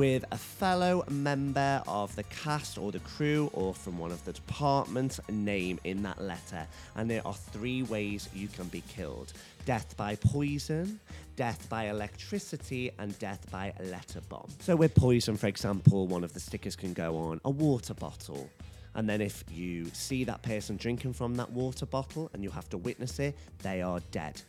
with 0.00 0.24
a 0.30 0.38
fellow 0.38 1.04
member 1.10 1.82
of 1.86 2.16
the 2.16 2.22
cast 2.22 2.78
or 2.78 2.90
the 2.90 3.00
crew 3.00 3.50
or 3.52 3.74
from 3.74 3.98
one 3.98 4.10
of 4.10 4.24
the 4.24 4.32
departments 4.32 5.20
name 5.28 5.78
in 5.84 6.02
that 6.02 6.18
letter. 6.18 6.66
And 6.96 7.10
there 7.10 7.20
are 7.26 7.34
three 7.34 7.82
ways 7.82 8.26
you 8.32 8.48
can 8.48 8.66
be 8.68 8.80
killed 8.88 9.34
death 9.66 9.94
by 9.98 10.16
poison, 10.16 10.98
death 11.36 11.68
by 11.68 11.90
electricity, 11.90 12.90
and 12.98 13.18
death 13.18 13.44
by 13.50 13.74
letter 13.78 14.22
bomb. 14.30 14.48
So, 14.60 14.74
with 14.74 14.94
poison, 14.94 15.36
for 15.36 15.48
example, 15.48 16.06
one 16.06 16.24
of 16.24 16.32
the 16.32 16.40
stickers 16.40 16.76
can 16.76 16.94
go 16.94 17.18
on 17.18 17.38
a 17.44 17.50
water 17.50 17.92
bottle. 17.92 18.48
And 18.94 19.06
then 19.06 19.20
if 19.20 19.44
you 19.52 19.84
see 19.92 20.24
that 20.24 20.40
person 20.40 20.78
drinking 20.78 21.12
from 21.12 21.34
that 21.34 21.50
water 21.52 21.84
bottle 21.84 22.30
and 22.32 22.42
you 22.42 22.48
have 22.48 22.70
to 22.70 22.78
witness 22.78 23.18
it, 23.18 23.36
they 23.62 23.82
are 23.82 24.00
dead. 24.12 24.40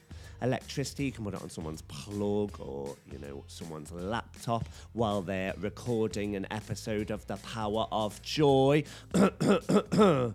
Electricity, 0.41 1.05
you 1.05 1.11
can 1.11 1.23
put 1.23 1.33
it 1.35 1.41
on 1.41 1.49
someone's 1.49 1.83
plug 1.83 2.59
or, 2.59 2.95
you 3.11 3.19
know, 3.19 3.43
someone's 3.47 3.91
laptop 3.91 4.67
while 4.93 5.21
they're 5.21 5.53
recording 5.59 6.35
an 6.35 6.47
episode 6.49 7.11
of 7.11 7.25
The 7.27 7.37
Power 7.37 7.87
of 7.91 8.21
Joy. 8.23 8.83
oh 9.13 10.33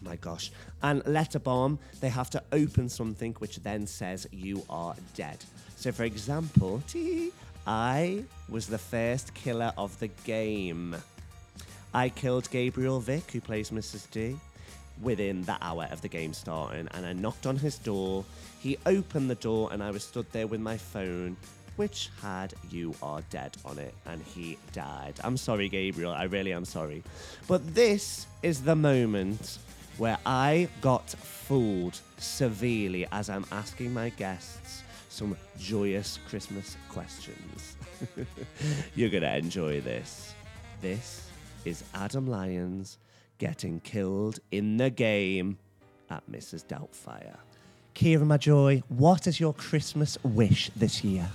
my 0.00 0.16
gosh. 0.20 0.50
And 0.82 1.06
letter 1.06 1.38
bomb, 1.38 1.78
they 2.00 2.08
have 2.08 2.30
to 2.30 2.42
open 2.52 2.88
something 2.88 3.34
which 3.34 3.58
then 3.58 3.86
says 3.86 4.26
you 4.32 4.64
are 4.68 4.94
dead. 5.14 5.38
So, 5.76 5.92
for 5.92 6.04
example, 6.04 6.82
I 7.66 8.24
was 8.48 8.66
the 8.66 8.78
first 8.78 9.32
killer 9.34 9.72
of 9.76 9.96
the 10.00 10.08
game. 10.24 10.96
I 11.94 12.08
killed 12.08 12.50
Gabriel 12.50 13.00
Vick, 13.00 13.30
who 13.30 13.40
plays 13.40 13.70
Mrs. 13.70 14.10
D, 14.10 14.36
within 15.02 15.42
the 15.42 15.56
hour 15.60 15.88
of 15.90 16.00
the 16.00 16.08
game 16.08 16.32
starting, 16.32 16.88
and 16.92 17.06
I 17.06 17.12
knocked 17.12 17.46
on 17.46 17.56
his 17.56 17.78
door. 17.78 18.24
He 18.60 18.78
opened 18.86 19.30
the 19.30 19.36
door, 19.36 19.70
and 19.72 19.82
I 19.82 19.90
was 19.90 20.04
stood 20.04 20.26
there 20.32 20.46
with 20.46 20.60
my 20.60 20.76
phone, 20.76 21.36
which 21.76 22.10
had 22.20 22.54
"You 22.70 22.94
Are 23.02 23.22
Dead" 23.30 23.56
on 23.64 23.78
it, 23.78 23.94
and 24.06 24.22
he 24.22 24.58
died. 24.72 25.14
I'm 25.22 25.36
sorry, 25.36 25.68
Gabriel. 25.68 26.12
I 26.12 26.24
really 26.24 26.52
am 26.52 26.64
sorry. 26.64 27.02
But 27.46 27.74
this 27.74 28.26
is 28.42 28.62
the 28.62 28.76
moment 28.76 29.58
where 29.96 30.18
I 30.24 30.68
got 30.80 31.10
fooled 31.10 31.98
severely 32.18 33.06
as 33.10 33.28
I'm 33.28 33.44
asking 33.50 33.92
my 33.92 34.10
guests 34.10 34.82
some 35.08 35.36
joyous 35.58 36.18
Christmas 36.28 36.76
questions. 36.88 37.76
You're 38.94 39.10
gonna 39.10 39.34
enjoy 39.36 39.80
this. 39.80 40.34
This 40.80 41.28
is 41.64 41.82
Adam 41.94 42.28
Lyons 42.28 42.98
getting 43.38 43.80
killed 43.80 44.40
in 44.50 44.76
the 44.76 44.90
game 44.90 45.58
at 46.10 46.22
Mrs. 46.30 46.64
Doubtfire. 46.66 47.36
Kira, 47.94 48.26
my 48.26 48.36
joy, 48.36 48.82
what 48.88 49.26
is 49.26 49.40
your 49.40 49.54
Christmas 49.54 50.18
wish 50.22 50.70
this 50.76 51.02
year? 51.02 51.28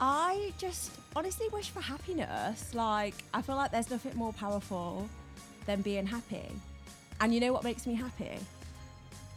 I 0.00 0.52
just 0.58 0.92
honestly 1.16 1.48
wish 1.52 1.70
for 1.70 1.80
happiness. 1.80 2.74
Like, 2.74 3.14
I 3.34 3.42
feel 3.42 3.56
like 3.56 3.70
there's 3.70 3.90
nothing 3.90 4.16
more 4.16 4.32
powerful 4.32 5.08
than 5.66 5.82
being 5.82 6.06
happy. 6.06 6.48
And 7.20 7.34
you 7.34 7.40
know 7.40 7.52
what 7.52 7.64
makes 7.64 7.86
me 7.86 7.94
happy? 7.94 8.38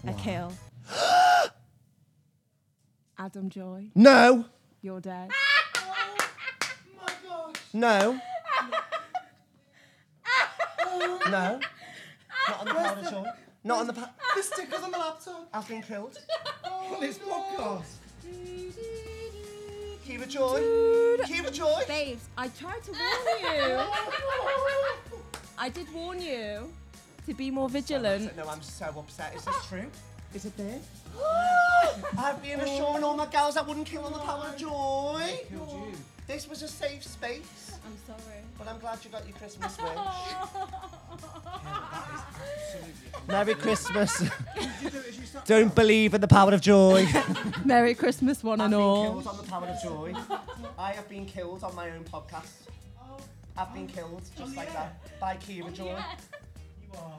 A 0.06 0.12
What? 0.12 0.18
kill. 0.18 0.54
Adam 3.18 3.50
Joy, 3.50 3.90
No, 3.96 4.46
you're 4.82 5.00
dead. 5.00 5.30
no, 7.74 8.14
no. 11.30 11.60
Not 12.50 12.60
on 12.60 12.66
the 12.66 12.74
power 12.74 12.98
of 13.00 13.10
joy. 13.10 13.26
Not 13.64 13.80
on 13.82 13.88
the 13.88 13.94
power. 13.94 14.10
The 14.36 14.44
sticker's 14.44 14.84
on 14.84 14.92
the 14.92 14.98
laptop. 14.98 15.48
I've 15.54 15.68
been 15.68 15.82
killed. 15.82 16.18
On 16.66 17.00
this 17.02 17.18
podcast. 17.20 17.84
Kira 20.06 20.28
Joy. 20.28 20.60
Kira 21.24 21.52
Joy. 21.52 21.84
Babes, 21.88 22.28
I 22.38 22.50
tried 22.50 22.84
to 22.84 22.92
warn 22.92 23.40
you. 23.40 23.80
I 25.58 25.70
did 25.70 25.94
warn 25.94 26.22
you 26.22 26.70
to 27.26 27.34
be 27.34 27.50
more 27.50 27.70
vigilant. 27.70 28.36
No, 28.36 28.48
I'm 28.50 28.62
so 28.62 28.86
upset. 28.98 29.34
Is 29.36 29.46
this 29.46 29.66
true? 29.68 29.86
Is 30.34 30.46
it 30.46 30.58
there? 30.58 30.80
I've 32.18 32.42
been 32.42 32.60
assuring 32.60 33.04
all 33.04 33.16
my 33.16 33.28
gals 33.28 33.56
that 33.56 33.66
wouldn't 33.66 33.86
kill 33.88 34.04
on 34.04 34.12
the 34.14 34.20
power 34.20 34.48
of 34.48 34.58
joy. 34.58 35.40
This 36.28 36.50
was 36.50 36.64
a 36.64 36.68
safe 36.68 37.04
space. 37.04 37.78
I'm 37.86 37.96
sorry. 38.08 38.40
But 38.58 38.68
I'm 38.68 38.80
glad 38.80 39.00
you 39.04 39.12
got 39.12 39.28
your 39.28 39.38
Christmas 39.38 39.78
wish. 39.78 39.90
Merry 43.28 43.54
Christmas. 43.56 44.24
Don't 45.46 45.76
believe 45.76 46.14
in 46.14 46.22
the 46.22 46.28
power 46.28 46.54
of 46.54 46.62
joy. 46.62 47.06
Merry 47.66 47.94
Christmas, 47.94 48.42
one 48.44 48.62
I've 48.62 48.66
and 48.66 48.72
been 48.74 48.82
all. 48.82 49.04
killed 49.04 49.28
on 49.28 49.38
the 49.38 49.44
power 49.44 49.68
of 49.68 49.82
joy. 49.82 50.14
I 50.78 50.94
have 50.94 51.10
been 51.10 51.26
killed 51.26 51.64
on 51.64 51.76
my 51.76 51.90
own 51.92 52.04
podcast. 52.06 52.68
I've 53.56 53.74
been 53.74 53.88
killed 53.88 54.24
just 54.38 54.56
like 54.56 54.72
that 54.74 55.20
by 55.20 55.36
Kira 55.36 55.68
oh, 55.68 55.70
Joy. 55.70 56.00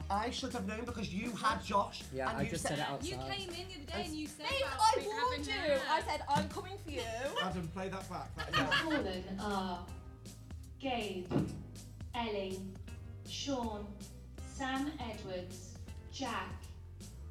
I 0.09 0.29
should 0.29 0.53
have 0.53 0.67
known 0.67 0.85
because 0.85 1.13
you 1.13 1.31
had 1.31 1.63
Josh. 1.63 2.03
Yeah, 2.13 2.29
and 2.29 2.37
I 2.39 2.41
you 2.43 2.49
just 2.49 2.63
said 2.67 2.79
it 2.79 2.85
outside. 2.87 3.09
You 3.09 3.17
came 3.29 3.49
in 3.49 3.67
the 3.67 3.75
other 3.75 3.91
day 3.91 4.03
and 4.05 4.13
you 4.13 4.27
said 4.27 4.45
Babes, 4.49 4.61
about 4.61 4.79
I 4.79 5.25
warned 5.27 5.47
you. 5.47 5.53
I 5.89 6.01
said 6.01 6.21
I'm 6.29 6.49
coming 6.49 6.77
for 6.83 6.91
you. 6.91 7.01
Adam, 7.41 7.67
play 7.69 7.89
that 7.89 8.09
back. 8.09 8.51
The 8.51 8.57
fallen 8.75 9.23
are 9.39 9.85
Gabe, 10.79 11.31
Ellie, 12.13 12.59
Sean, 13.27 13.87
Sam 14.53 14.91
Edwards, 14.99 15.77
Jack, 16.11 16.53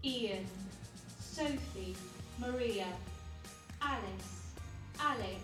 Ian, 0.02 0.44
Sophie, 1.20 1.96
Maria, 2.38 2.86
Alice, 3.80 4.52
Alex, 5.00 5.40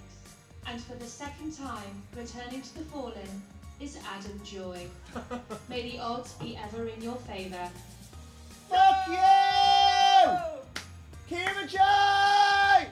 and 0.66 0.80
for 0.80 0.95
the 0.97 1.07
second 1.07 1.57
time 1.57 2.02
returning 2.16 2.62
to 2.62 2.75
the 2.78 2.85
Fallen 2.85 3.42
is 3.81 3.99
Adam 4.07 4.41
Joy. 4.45 4.87
May 5.69 5.91
the 5.91 5.99
odds 5.99 6.35
be 6.35 6.59
ever 6.63 6.89
in 6.89 7.01
your 7.01 7.17
favour. 7.17 7.69
Fuck 8.69 9.09
you! 9.09 9.17
Kira 11.29 11.67
Joy! 11.67 12.87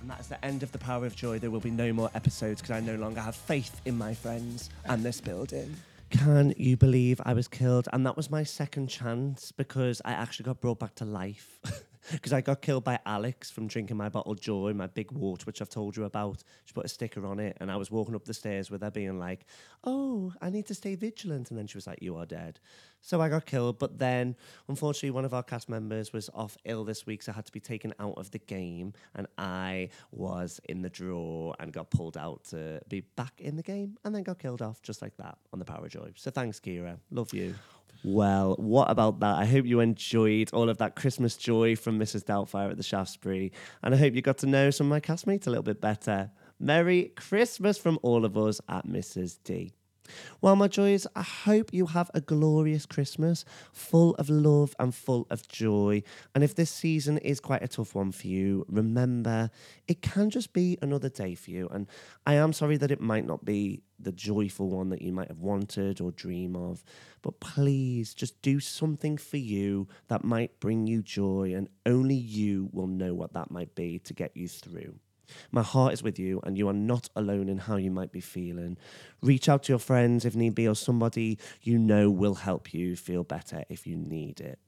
And 0.00 0.10
that 0.10 0.20
is 0.20 0.28
the 0.28 0.44
end 0.44 0.62
of 0.62 0.70
the 0.72 0.78
power 0.78 1.06
of 1.06 1.16
joy. 1.16 1.38
There 1.38 1.50
will 1.50 1.60
be 1.60 1.70
no 1.70 1.92
more 1.92 2.10
episodes 2.14 2.60
because 2.60 2.76
I 2.76 2.80
no 2.80 2.96
longer 2.96 3.20
have 3.20 3.34
faith 3.34 3.80
in 3.84 3.96
my 3.96 4.14
friends 4.14 4.70
and 4.84 5.02
this 5.02 5.20
building. 5.20 5.74
Can 6.10 6.54
you 6.56 6.76
believe 6.76 7.20
I 7.24 7.34
was 7.34 7.48
killed? 7.48 7.88
And 7.92 8.06
that 8.06 8.16
was 8.16 8.30
my 8.30 8.42
second 8.42 8.88
chance 8.88 9.52
because 9.52 10.00
I 10.04 10.12
actually 10.12 10.44
got 10.44 10.60
brought 10.60 10.78
back 10.78 10.94
to 10.96 11.04
life. 11.04 11.58
Because 12.12 12.32
I 12.32 12.40
got 12.40 12.62
killed 12.62 12.84
by 12.84 12.98
Alex 13.04 13.50
from 13.50 13.66
drinking 13.66 13.96
my 13.96 14.08
bottle 14.08 14.32
of 14.32 14.40
joy, 14.40 14.72
my 14.72 14.86
big 14.86 15.10
wart, 15.12 15.46
which 15.46 15.60
I've 15.60 15.68
told 15.68 15.96
you 15.96 16.04
about. 16.04 16.42
She 16.64 16.72
put 16.72 16.84
a 16.84 16.88
sticker 16.88 17.26
on 17.26 17.38
it, 17.38 17.56
and 17.60 17.70
I 17.70 17.76
was 17.76 17.90
walking 17.90 18.14
up 18.14 18.24
the 18.24 18.34
stairs 18.34 18.70
with 18.70 18.82
her 18.82 18.90
being 18.90 19.18
like, 19.18 19.46
Oh, 19.84 20.32
I 20.40 20.50
need 20.50 20.66
to 20.66 20.74
stay 20.74 20.94
vigilant. 20.94 21.50
And 21.50 21.58
then 21.58 21.66
she 21.66 21.76
was 21.76 21.86
like, 21.86 22.02
You 22.02 22.16
are 22.16 22.26
dead. 22.26 22.60
So 23.00 23.20
I 23.20 23.28
got 23.28 23.46
killed. 23.46 23.78
But 23.78 23.98
then, 23.98 24.36
unfortunately, 24.68 25.10
one 25.10 25.24
of 25.24 25.34
our 25.34 25.42
cast 25.42 25.68
members 25.68 26.12
was 26.12 26.30
off 26.34 26.56
ill 26.64 26.84
this 26.84 27.06
week, 27.06 27.22
so 27.22 27.32
had 27.32 27.46
to 27.46 27.52
be 27.52 27.60
taken 27.60 27.94
out 28.00 28.14
of 28.16 28.30
the 28.30 28.38
game. 28.38 28.92
And 29.14 29.26
I 29.36 29.90
was 30.10 30.60
in 30.68 30.82
the 30.82 30.90
draw 30.90 31.54
and 31.58 31.72
got 31.72 31.90
pulled 31.90 32.16
out 32.16 32.44
to 32.44 32.80
be 32.88 33.00
back 33.00 33.40
in 33.40 33.56
the 33.56 33.62
game, 33.62 33.96
and 34.04 34.14
then 34.14 34.22
got 34.22 34.38
killed 34.38 34.62
off 34.62 34.82
just 34.82 35.02
like 35.02 35.16
that 35.18 35.38
on 35.52 35.58
the 35.58 35.64
Power 35.64 35.88
Joy. 35.88 36.12
So 36.16 36.30
thanks, 36.30 36.60
Kira. 36.60 36.98
Love 37.10 37.32
you. 37.32 37.54
Well, 38.04 38.54
what 38.58 38.90
about 38.90 39.20
that? 39.20 39.36
I 39.36 39.44
hope 39.44 39.66
you 39.66 39.80
enjoyed 39.80 40.50
all 40.52 40.68
of 40.68 40.78
that 40.78 40.94
Christmas 40.94 41.36
joy 41.36 41.74
from 41.74 41.98
Mrs. 41.98 42.24
Doubtfire 42.24 42.70
at 42.70 42.76
the 42.76 42.82
Shaftesbury, 42.82 43.52
and 43.82 43.94
I 43.94 43.98
hope 43.98 44.14
you 44.14 44.22
got 44.22 44.38
to 44.38 44.46
know 44.46 44.70
some 44.70 44.86
of 44.86 44.90
my 44.90 45.00
castmates 45.00 45.46
a 45.46 45.50
little 45.50 45.64
bit 45.64 45.80
better. 45.80 46.30
Merry 46.60 47.12
Christmas 47.16 47.76
from 47.76 47.98
all 48.02 48.24
of 48.24 48.36
us 48.36 48.60
at 48.68 48.86
Mrs. 48.86 49.38
D. 49.42 49.72
Well, 50.40 50.56
my 50.56 50.68
joys, 50.68 51.06
I 51.14 51.22
hope 51.22 51.72
you 51.72 51.86
have 51.86 52.10
a 52.14 52.20
glorious 52.20 52.86
Christmas, 52.86 53.44
full 53.72 54.14
of 54.14 54.30
love 54.30 54.74
and 54.78 54.94
full 54.94 55.26
of 55.30 55.46
joy. 55.48 56.02
And 56.34 56.42
if 56.42 56.54
this 56.54 56.70
season 56.70 57.18
is 57.18 57.40
quite 57.40 57.62
a 57.62 57.68
tough 57.68 57.94
one 57.94 58.12
for 58.12 58.26
you, 58.26 58.64
remember 58.68 59.50
it 59.86 60.02
can 60.02 60.30
just 60.30 60.52
be 60.52 60.78
another 60.82 61.08
day 61.08 61.34
for 61.34 61.50
you. 61.50 61.68
And 61.68 61.86
I 62.26 62.34
am 62.34 62.52
sorry 62.52 62.76
that 62.78 62.90
it 62.90 63.00
might 63.00 63.26
not 63.26 63.44
be 63.44 63.82
the 63.98 64.12
joyful 64.12 64.70
one 64.70 64.90
that 64.90 65.02
you 65.02 65.12
might 65.12 65.28
have 65.28 65.40
wanted 65.40 66.00
or 66.00 66.12
dream 66.12 66.54
of, 66.54 66.84
but 67.22 67.40
please 67.40 68.14
just 68.14 68.40
do 68.42 68.60
something 68.60 69.16
for 69.16 69.36
you 69.36 69.88
that 70.08 70.24
might 70.24 70.60
bring 70.60 70.86
you 70.86 71.02
joy, 71.02 71.52
and 71.54 71.68
only 71.86 72.14
you 72.14 72.68
will 72.72 72.86
know 72.86 73.14
what 73.14 73.32
that 73.32 73.50
might 73.50 73.74
be 73.74 73.98
to 74.00 74.14
get 74.14 74.36
you 74.36 74.48
through. 74.48 74.98
My 75.50 75.62
heart 75.62 75.92
is 75.92 76.02
with 76.02 76.18
you, 76.18 76.40
and 76.44 76.56
you 76.56 76.68
are 76.68 76.74
not 76.74 77.08
alone 77.14 77.48
in 77.48 77.58
how 77.58 77.76
you 77.76 77.90
might 77.90 78.12
be 78.12 78.20
feeling. 78.20 78.78
Reach 79.20 79.48
out 79.48 79.64
to 79.64 79.72
your 79.72 79.78
friends 79.78 80.24
if 80.24 80.34
need 80.34 80.54
be, 80.54 80.66
or 80.66 80.74
somebody 80.74 81.38
you 81.62 81.78
know 81.78 82.10
will 82.10 82.34
help 82.34 82.72
you 82.72 82.96
feel 82.96 83.24
better 83.24 83.64
if 83.68 83.86
you 83.86 83.96
need 83.96 84.40
it. 84.40 84.58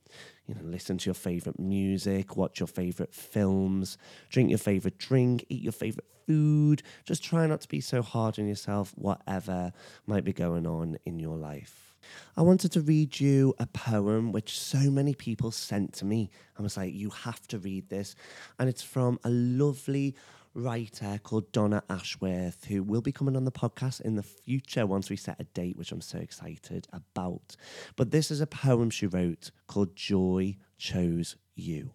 You 0.51 0.57
know, 0.57 0.63
listen 0.65 0.99
to 0.99 1.07
your 1.07 1.15
favorite 1.15 1.61
music, 1.61 2.37
watch 2.37 2.59
your 2.59 2.67
favorite 2.67 3.15
films, 3.15 3.97
drink 4.31 4.51
your 4.51 4.59
favorite 4.59 4.99
drink, 4.99 5.45
eat 5.49 5.63
your 5.63 5.71
favorite 5.71 6.07
food. 6.27 6.83
Just 7.05 7.23
try 7.23 7.47
not 7.47 7.61
to 7.61 7.69
be 7.69 7.81
so 7.81 8.03
hard 8.03 8.37
on 8.37 8.49
yourself, 8.49 8.93
whatever 8.97 9.73
might 10.09 10.25
be 10.25 10.33
going 10.33 10.67
on 10.67 10.99
in 11.07 11.21
your 11.21 11.37
life. 11.37 11.95
I 12.37 12.43
wanted 12.43 12.73
to 12.73 12.81
read 12.81 13.21
you 13.21 13.55
a 13.61 13.67
poem 13.67 14.33
which 14.33 14.59
so 14.59 14.91
many 14.91 15.15
people 15.15 15.53
sent 15.53 15.93
to 15.95 16.05
me. 16.05 16.31
I 16.59 16.63
was 16.63 16.77
like, 16.77 16.95
you 16.95 17.11
have 17.11 17.47
to 17.47 17.59
read 17.61 17.89
this. 17.89 18.17
And 18.59 18.69
it's 18.69 18.83
from 18.83 19.21
a 19.23 19.31
lovely 19.31 20.17
writer 20.55 21.21
called 21.23 21.53
Donna 21.53 21.83
Ashworth, 21.89 22.65
who 22.65 22.83
will 22.83 23.01
be 23.01 23.13
coming 23.13 23.37
on 23.37 23.45
the 23.45 23.53
podcast 23.53 24.01
in 24.01 24.17
the 24.17 24.23
future 24.23 24.87
once 24.87 25.09
we 25.09 25.17
set 25.17 25.41
a 25.41 25.45
date, 25.45 25.77
which 25.77 25.93
I'm 25.93 26.01
so 26.01 26.19
excited 26.19 26.89
about. 26.93 27.57
But 27.97 28.11
this 28.11 28.31
is 28.31 28.41
a 28.41 28.47
poem 28.47 28.91
she 28.91 29.07
wrote 29.07 29.51
called 29.67 29.95
Joy 29.95 30.57
Chose 30.79 31.37
You. 31.55 31.93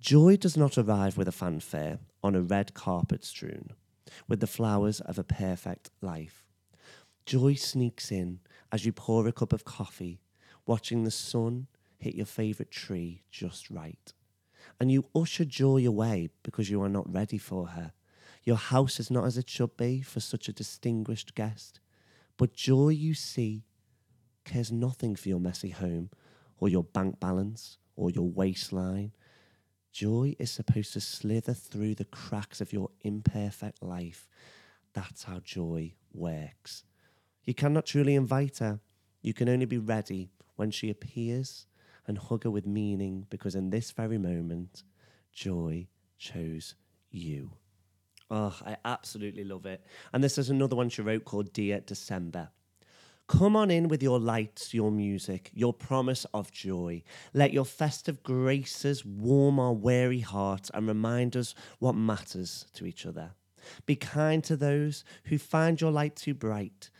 Joy 0.00 0.36
does 0.36 0.56
not 0.56 0.78
arrive 0.78 1.16
with 1.16 1.28
a 1.28 1.32
fanfare 1.32 1.98
on 2.22 2.34
a 2.34 2.42
red 2.42 2.74
carpet 2.74 3.24
strewn 3.24 3.70
with 4.28 4.40
the 4.40 4.46
flowers 4.46 5.00
of 5.00 5.18
a 5.18 5.24
perfect 5.24 5.90
life. 6.00 6.44
Joy 7.24 7.54
sneaks 7.54 8.10
in 8.10 8.40
as 8.72 8.84
you 8.84 8.92
pour 8.92 9.26
a 9.26 9.32
cup 9.32 9.52
of 9.52 9.64
coffee, 9.64 10.20
watching 10.66 11.04
the 11.04 11.10
sun 11.10 11.68
hit 11.98 12.14
your 12.14 12.26
favourite 12.26 12.70
tree 12.70 13.22
just 13.30 13.70
right. 13.70 14.12
And 14.80 14.90
you 14.90 15.06
usher 15.14 15.44
joy 15.44 15.86
away 15.86 16.30
because 16.42 16.70
you 16.70 16.82
are 16.82 16.88
not 16.88 17.12
ready 17.12 17.38
for 17.38 17.68
her. 17.68 17.92
Your 18.44 18.56
house 18.56 18.98
is 18.98 19.10
not 19.10 19.24
as 19.24 19.38
it 19.38 19.48
should 19.48 19.76
be 19.76 20.02
for 20.02 20.20
such 20.20 20.48
a 20.48 20.52
distinguished 20.52 21.34
guest. 21.34 21.80
But 22.36 22.54
joy, 22.54 22.88
you 22.88 23.14
see, 23.14 23.64
cares 24.44 24.72
nothing 24.72 25.14
for 25.14 25.28
your 25.28 25.38
messy 25.38 25.70
home 25.70 26.10
or 26.58 26.68
your 26.68 26.82
bank 26.82 27.20
balance 27.20 27.78
or 27.94 28.10
your 28.10 28.28
waistline. 28.28 29.12
Joy 29.92 30.34
is 30.38 30.50
supposed 30.50 30.94
to 30.94 31.00
slither 31.00 31.54
through 31.54 31.96
the 31.96 32.06
cracks 32.06 32.60
of 32.60 32.72
your 32.72 32.90
imperfect 33.02 33.82
life. 33.82 34.28
That's 34.94 35.24
how 35.24 35.40
joy 35.40 35.94
works. 36.12 36.84
You 37.44 37.54
cannot 37.54 37.86
truly 37.86 38.14
invite 38.14 38.58
her. 38.58 38.80
You 39.20 39.34
can 39.34 39.48
only 39.48 39.66
be 39.66 39.78
ready 39.78 40.30
when 40.56 40.70
she 40.70 40.90
appears 40.90 41.66
and 42.06 42.18
hug 42.18 42.44
her 42.44 42.50
with 42.50 42.66
meaning 42.66 43.26
because 43.30 43.54
in 43.54 43.70
this 43.70 43.90
very 43.90 44.18
moment, 44.18 44.82
joy 45.32 45.86
chose 46.18 46.74
you. 47.10 47.52
Oh, 48.30 48.56
I 48.64 48.76
absolutely 48.84 49.44
love 49.44 49.66
it. 49.66 49.84
And 50.12 50.24
this 50.24 50.38
is 50.38 50.50
another 50.50 50.76
one 50.76 50.88
she 50.88 51.02
wrote 51.02 51.24
called 51.24 51.52
Dear 51.52 51.80
December. 51.80 52.48
Come 53.28 53.56
on 53.56 53.70
in 53.70 53.88
with 53.88 54.02
your 54.02 54.18
lights, 54.18 54.74
your 54.74 54.90
music, 54.90 55.50
your 55.54 55.72
promise 55.72 56.26
of 56.34 56.50
joy. 56.50 57.02
Let 57.32 57.52
your 57.52 57.64
festive 57.64 58.22
graces 58.22 59.04
warm 59.04 59.60
our 59.60 59.72
weary 59.72 60.20
hearts 60.20 60.70
and 60.74 60.88
remind 60.88 61.36
us 61.36 61.54
what 61.78 61.94
matters 61.94 62.66
to 62.74 62.84
each 62.84 63.06
other. 63.06 63.32
Be 63.86 63.96
kind 63.96 64.42
to 64.44 64.56
those 64.56 65.04
who 65.24 65.38
find 65.38 65.80
your 65.80 65.92
light 65.92 66.16
too 66.16 66.34
bright. 66.34 66.90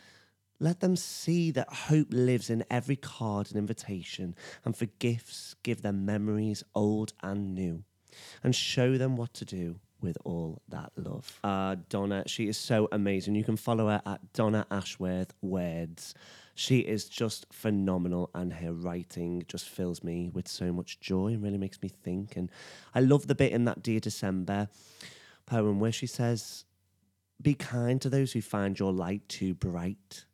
Let 0.62 0.78
them 0.78 0.94
see 0.94 1.50
that 1.50 1.72
hope 1.72 2.06
lives 2.10 2.48
in 2.48 2.64
every 2.70 2.94
card 2.94 3.48
and 3.48 3.56
invitation, 3.56 4.36
and 4.64 4.76
for 4.76 4.86
gifts, 5.00 5.56
give 5.64 5.82
them 5.82 6.06
memories 6.06 6.62
old 6.72 7.14
and 7.20 7.52
new, 7.52 7.82
and 8.44 8.54
show 8.54 8.96
them 8.96 9.16
what 9.16 9.34
to 9.34 9.44
do 9.44 9.80
with 10.00 10.16
all 10.24 10.62
that 10.68 10.92
love. 10.94 11.40
Uh, 11.42 11.74
Donna, 11.88 12.22
she 12.28 12.46
is 12.46 12.56
so 12.56 12.86
amazing. 12.92 13.34
You 13.34 13.42
can 13.42 13.56
follow 13.56 13.88
her 13.88 14.00
at 14.06 14.32
Donna 14.34 14.64
Ashworth 14.70 15.34
Words. 15.42 16.14
She 16.54 16.78
is 16.78 17.08
just 17.08 17.44
phenomenal, 17.52 18.30
and 18.32 18.52
her 18.52 18.72
writing 18.72 19.42
just 19.48 19.68
fills 19.68 20.04
me 20.04 20.30
with 20.32 20.46
so 20.46 20.72
much 20.72 21.00
joy 21.00 21.32
and 21.32 21.42
really 21.42 21.58
makes 21.58 21.82
me 21.82 21.88
think. 21.88 22.36
And 22.36 22.52
I 22.94 23.00
love 23.00 23.26
the 23.26 23.34
bit 23.34 23.50
in 23.50 23.64
that 23.64 23.82
Dear 23.82 23.98
December 23.98 24.68
poem 25.44 25.80
where 25.80 25.90
she 25.90 26.06
says, 26.06 26.66
Be 27.40 27.54
kind 27.54 28.00
to 28.00 28.08
those 28.08 28.30
who 28.30 28.40
find 28.40 28.78
your 28.78 28.92
light 28.92 29.28
too 29.28 29.54
bright 29.54 30.24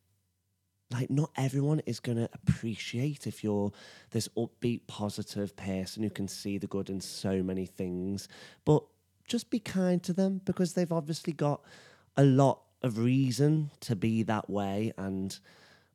like 0.91 1.11
not 1.11 1.31
everyone 1.37 1.81
is 1.87 2.01
going 2.01 2.17
to 2.17 2.31
appreciate 2.33 3.27
if 3.27 3.45
you're 3.45 3.73
this 4.11 4.29
upbeat 4.37 4.87
positive 4.87 5.55
person 5.57 6.03
who 6.03 6.11
can 6.11 6.29
see 6.29 6.57
the 6.59 6.67
good 6.67 6.89
in 6.89 7.01
so 7.01 7.43
many 7.43 7.67
things. 7.67 8.29
But 8.65 8.85
just 9.27 9.51
be 9.51 9.61
kind 9.61 10.03
to 10.05 10.13
them 10.13 10.41
because 10.45 10.73
they've 10.73 10.91
obviously 10.91 11.35
got 11.35 11.61
a 12.17 12.25
lot 12.25 12.63
of 12.83 12.99
reason 12.99 13.71
to 13.81 13.95
be 13.95 14.23
that 14.23 14.49
way 14.49 14.93
and 14.97 15.39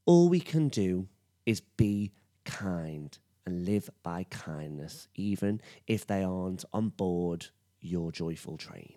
all 0.05 0.29
we 0.29 0.39
can 0.39 0.69
do 0.69 1.07
is 1.45 1.61
be 1.61 2.11
kind 2.45 3.17
and 3.45 3.65
live 3.65 3.89
by 4.03 4.25
kindness 4.29 5.07
even 5.15 5.59
if 5.87 6.05
they 6.05 6.23
aren't 6.23 6.63
on 6.73 6.89
board 6.89 7.47
your 7.81 8.11
joyful 8.11 8.57
train. 8.57 8.95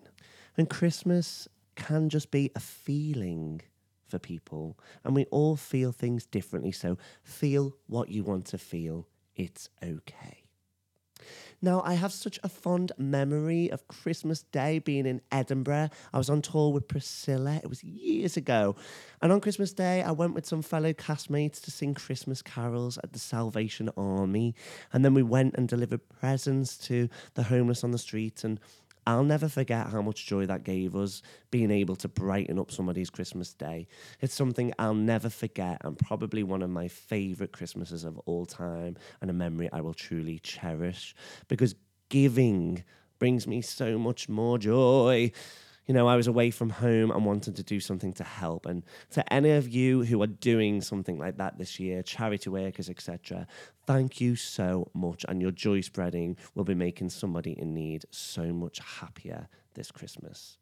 And 0.57 0.69
christmas 0.69 1.49
can 1.75 2.09
just 2.09 2.31
be 2.31 2.51
a 2.55 2.61
feeling 2.61 3.63
for 4.09 4.19
people, 4.19 4.79
and 5.05 5.15
we 5.15 5.25
all 5.27 5.57
feel 5.57 5.93
things 5.93 6.27
differently. 6.27 6.73
So 6.73 6.99
feel 7.23 7.77
what 7.87 8.09
you 8.09 8.23
want 8.25 8.47
to 8.47 8.59
feel. 8.59 9.09
It's 9.35 9.69
okay. 9.83 10.47
Now, 11.63 11.83
I 11.85 11.95
have 11.95 12.13
such 12.13 12.39
a 12.43 12.49
fond 12.49 12.93
memory 12.99 13.71
of 13.71 13.89
Christmas 13.89 14.43
Day 14.43 14.79
being 14.79 15.07
in 15.07 15.23
Edinburgh. 15.33 15.89
I 16.13 16.19
was 16.19 16.29
on 16.29 16.43
tour 16.43 16.71
with 16.71 16.87
Priscilla, 16.87 17.61
it 17.63 17.69
was 17.69 17.83
years 17.83 18.37
ago. 18.37 18.77
And 19.23 19.33
on 19.33 19.41
Christmas 19.41 19.73
Day, 19.73 20.03
I 20.03 20.11
went 20.11 20.35
with 20.35 20.47
some 20.47 20.61
fellow 20.61 20.93
castmates 20.93 21.61
to 21.63 21.71
sing 21.71 21.95
Christmas 21.95 22.43
carols 22.43 22.99
at 23.03 23.13
the 23.13 23.19
Salvation 23.19 23.91
Army. 23.97 24.55
And 24.93 25.05
then 25.05 25.15
we 25.15 25.23
went 25.23 25.55
and 25.57 25.67
delivered 25.67 26.07
presents 26.09 26.77
to 26.79 27.09
the 27.35 27.45
homeless 27.45 27.83
on 27.83 27.91
the 27.91 27.99
street. 27.99 28.45
And 28.45 28.61
I'll 29.07 29.25
never 29.25 29.49
forget 29.49 29.89
how 29.89 30.03
much 30.03 30.27
joy 30.27 30.47
that 30.47 30.65
gave 30.65 30.97
us 30.97 31.23
being 31.53 31.71
able 31.71 31.95
to 31.97 32.09
brighten 32.09 32.59
up 32.59 32.73
somebody's 32.73 33.09
Christmas 33.09 33.55
day. 33.55 33.87
It's 34.21 34.35
something 34.35 34.73
I'll 34.81 34.95
never 34.95 35.31
forget 35.31 35.81
and 35.85 35.97
probably 35.97 36.43
one 36.43 36.63
of 36.63 36.71
my 36.71 36.89
favourite 36.89 37.53
Christmases 37.53 38.05
of 38.05 38.19
all 38.27 38.47
time 38.47 38.97
and 39.21 39.31
a 39.31 39.35
memory 39.35 39.69
I 39.73 39.81
will 39.81 39.95
truly 39.95 40.41
cherish 40.41 41.15
because 41.47 41.77
giving 42.09 42.83
brings 43.19 43.47
me 43.47 43.63
so 43.63 43.97
much 43.97 44.29
more 44.29 44.59
joy 44.59 45.31
you 45.87 45.95
know, 45.95 46.09
I 46.09 46.17
was 46.17 46.27
away 46.27 46.51
from 46.51 46.71
home 46.71 47.11
and 47.11 47.25
wanted 47.25 47.57
to 47.57 47.63
do 47.63 47.79
something 47.79 48.13
to 48.15 48.25
help. 48.25 48.67
And 48.67 48.83
to 49.11 49.33
any 49.33 49.53
of 49.53 49.69
you 49.69 50.05
who 50.05 50.21
are 50.23 50.27
doing 50.27 50.81
something 50.81 51.19
like 51.19 51.37
that 51.37 51.59
this 51.59 51.79
year, 51.79 52.03
charity 52.03 52.51
workers, 52.51 52.91
etc., 52.91 53.47
thank 53.87 54.21
you 54.21 54.35
so 54.35 54.91
much. 54.95 55.25
And 55.29 55.41
your 55.41 55.53
joy 55.53 55.81
spreading 55.83 56.37
will 56.55 56.65
be 56.65 56.75
making 56.75 57.11
somebody 57.11 57.53
in 57.53 57.73
need 57.73 58.05
so 58.11 58.53
much 58.53 58.81
happier 59.01 59.49
this 59.75 59.93
Christmas. 59.93 60.59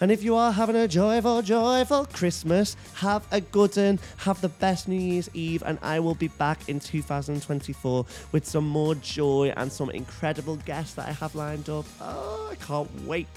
And 0.00 0.12
if 0.12 0.22
you 0.22 0.34
are 0.36 0.52
having 0.52 0.76
a 0.76 0.88
joyful, 0.88 1.42
joyful 1.42 2.06
Christmas, 2.06 2.76
have 2.94 3.26
a 3.32 3.40
good 3.40 3.76
one, 3.76 3.98
have 4.18 4.40
the 4.40 4.48
best 4.48 4.88
New 4.88 4.98
Year's 5.00 5.28
Eve, 5.34 5.62
and 5.66 5.78
I 5.82 6.00
will 6.00 6.14
be 6.14 6.28
back 6.28 6.68
in 6.68 6.80
2024 6.80 8.06
with 8.32 8.46
some 8.46 8.66
more 8.66 8.94
joy 8.96 9.52
and 9.56 9.70
some 9.70 9.90
incredible 9.90 10.56
guests 10.56 10.94
that 10.94 11.08
I 11.08 11.12
have 11.12 11.34
lined 11.34 11.68
up. 11.68 11.84
Oh, 12.00 12.48
I 12.52 12.54
can't 12.56 12.90
wait. 13.06 13.28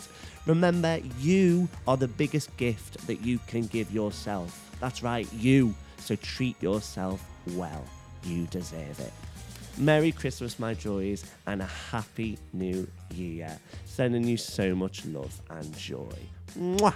Remember, 0.45 0.99
you 1.19 1.67
are 1.87 1.97
the 1.97 2.07
biggest 2.07 2.55
gift 2.57 3.05
that 3.07 3.21
you 3.21 3.39
can 3.47 3.67
give 3.67 3.91
yourself. 3.91 4.75
That's 4.79 5.03
right, 5.03 5.27
you. 5.33 5.75
So 5.97 6.15
treat 6.15 6.61
yourself 6.61 7.23
well. 7.53 7.83
You 8.23 8.47
deserve 8.47 8.99
it. 8.99 9.13
Merry 9.77 10.11
Christmas, 10.11 10.59
my 10.59 10.73
joys, 10.73 11.23
and 11.47 11.61
a 11.61 11.65
happy 11.65 12.37
new 12.53 12.87
year. 13.13 13.57
Sending 13.85 14.25
you 14.25 14.37
so 14.37 14.75
much 14.75 15.05
love 15.05 15.39
and 15.49 15.77
joy. 15.77 16.15
Mwah! 16.57 16.95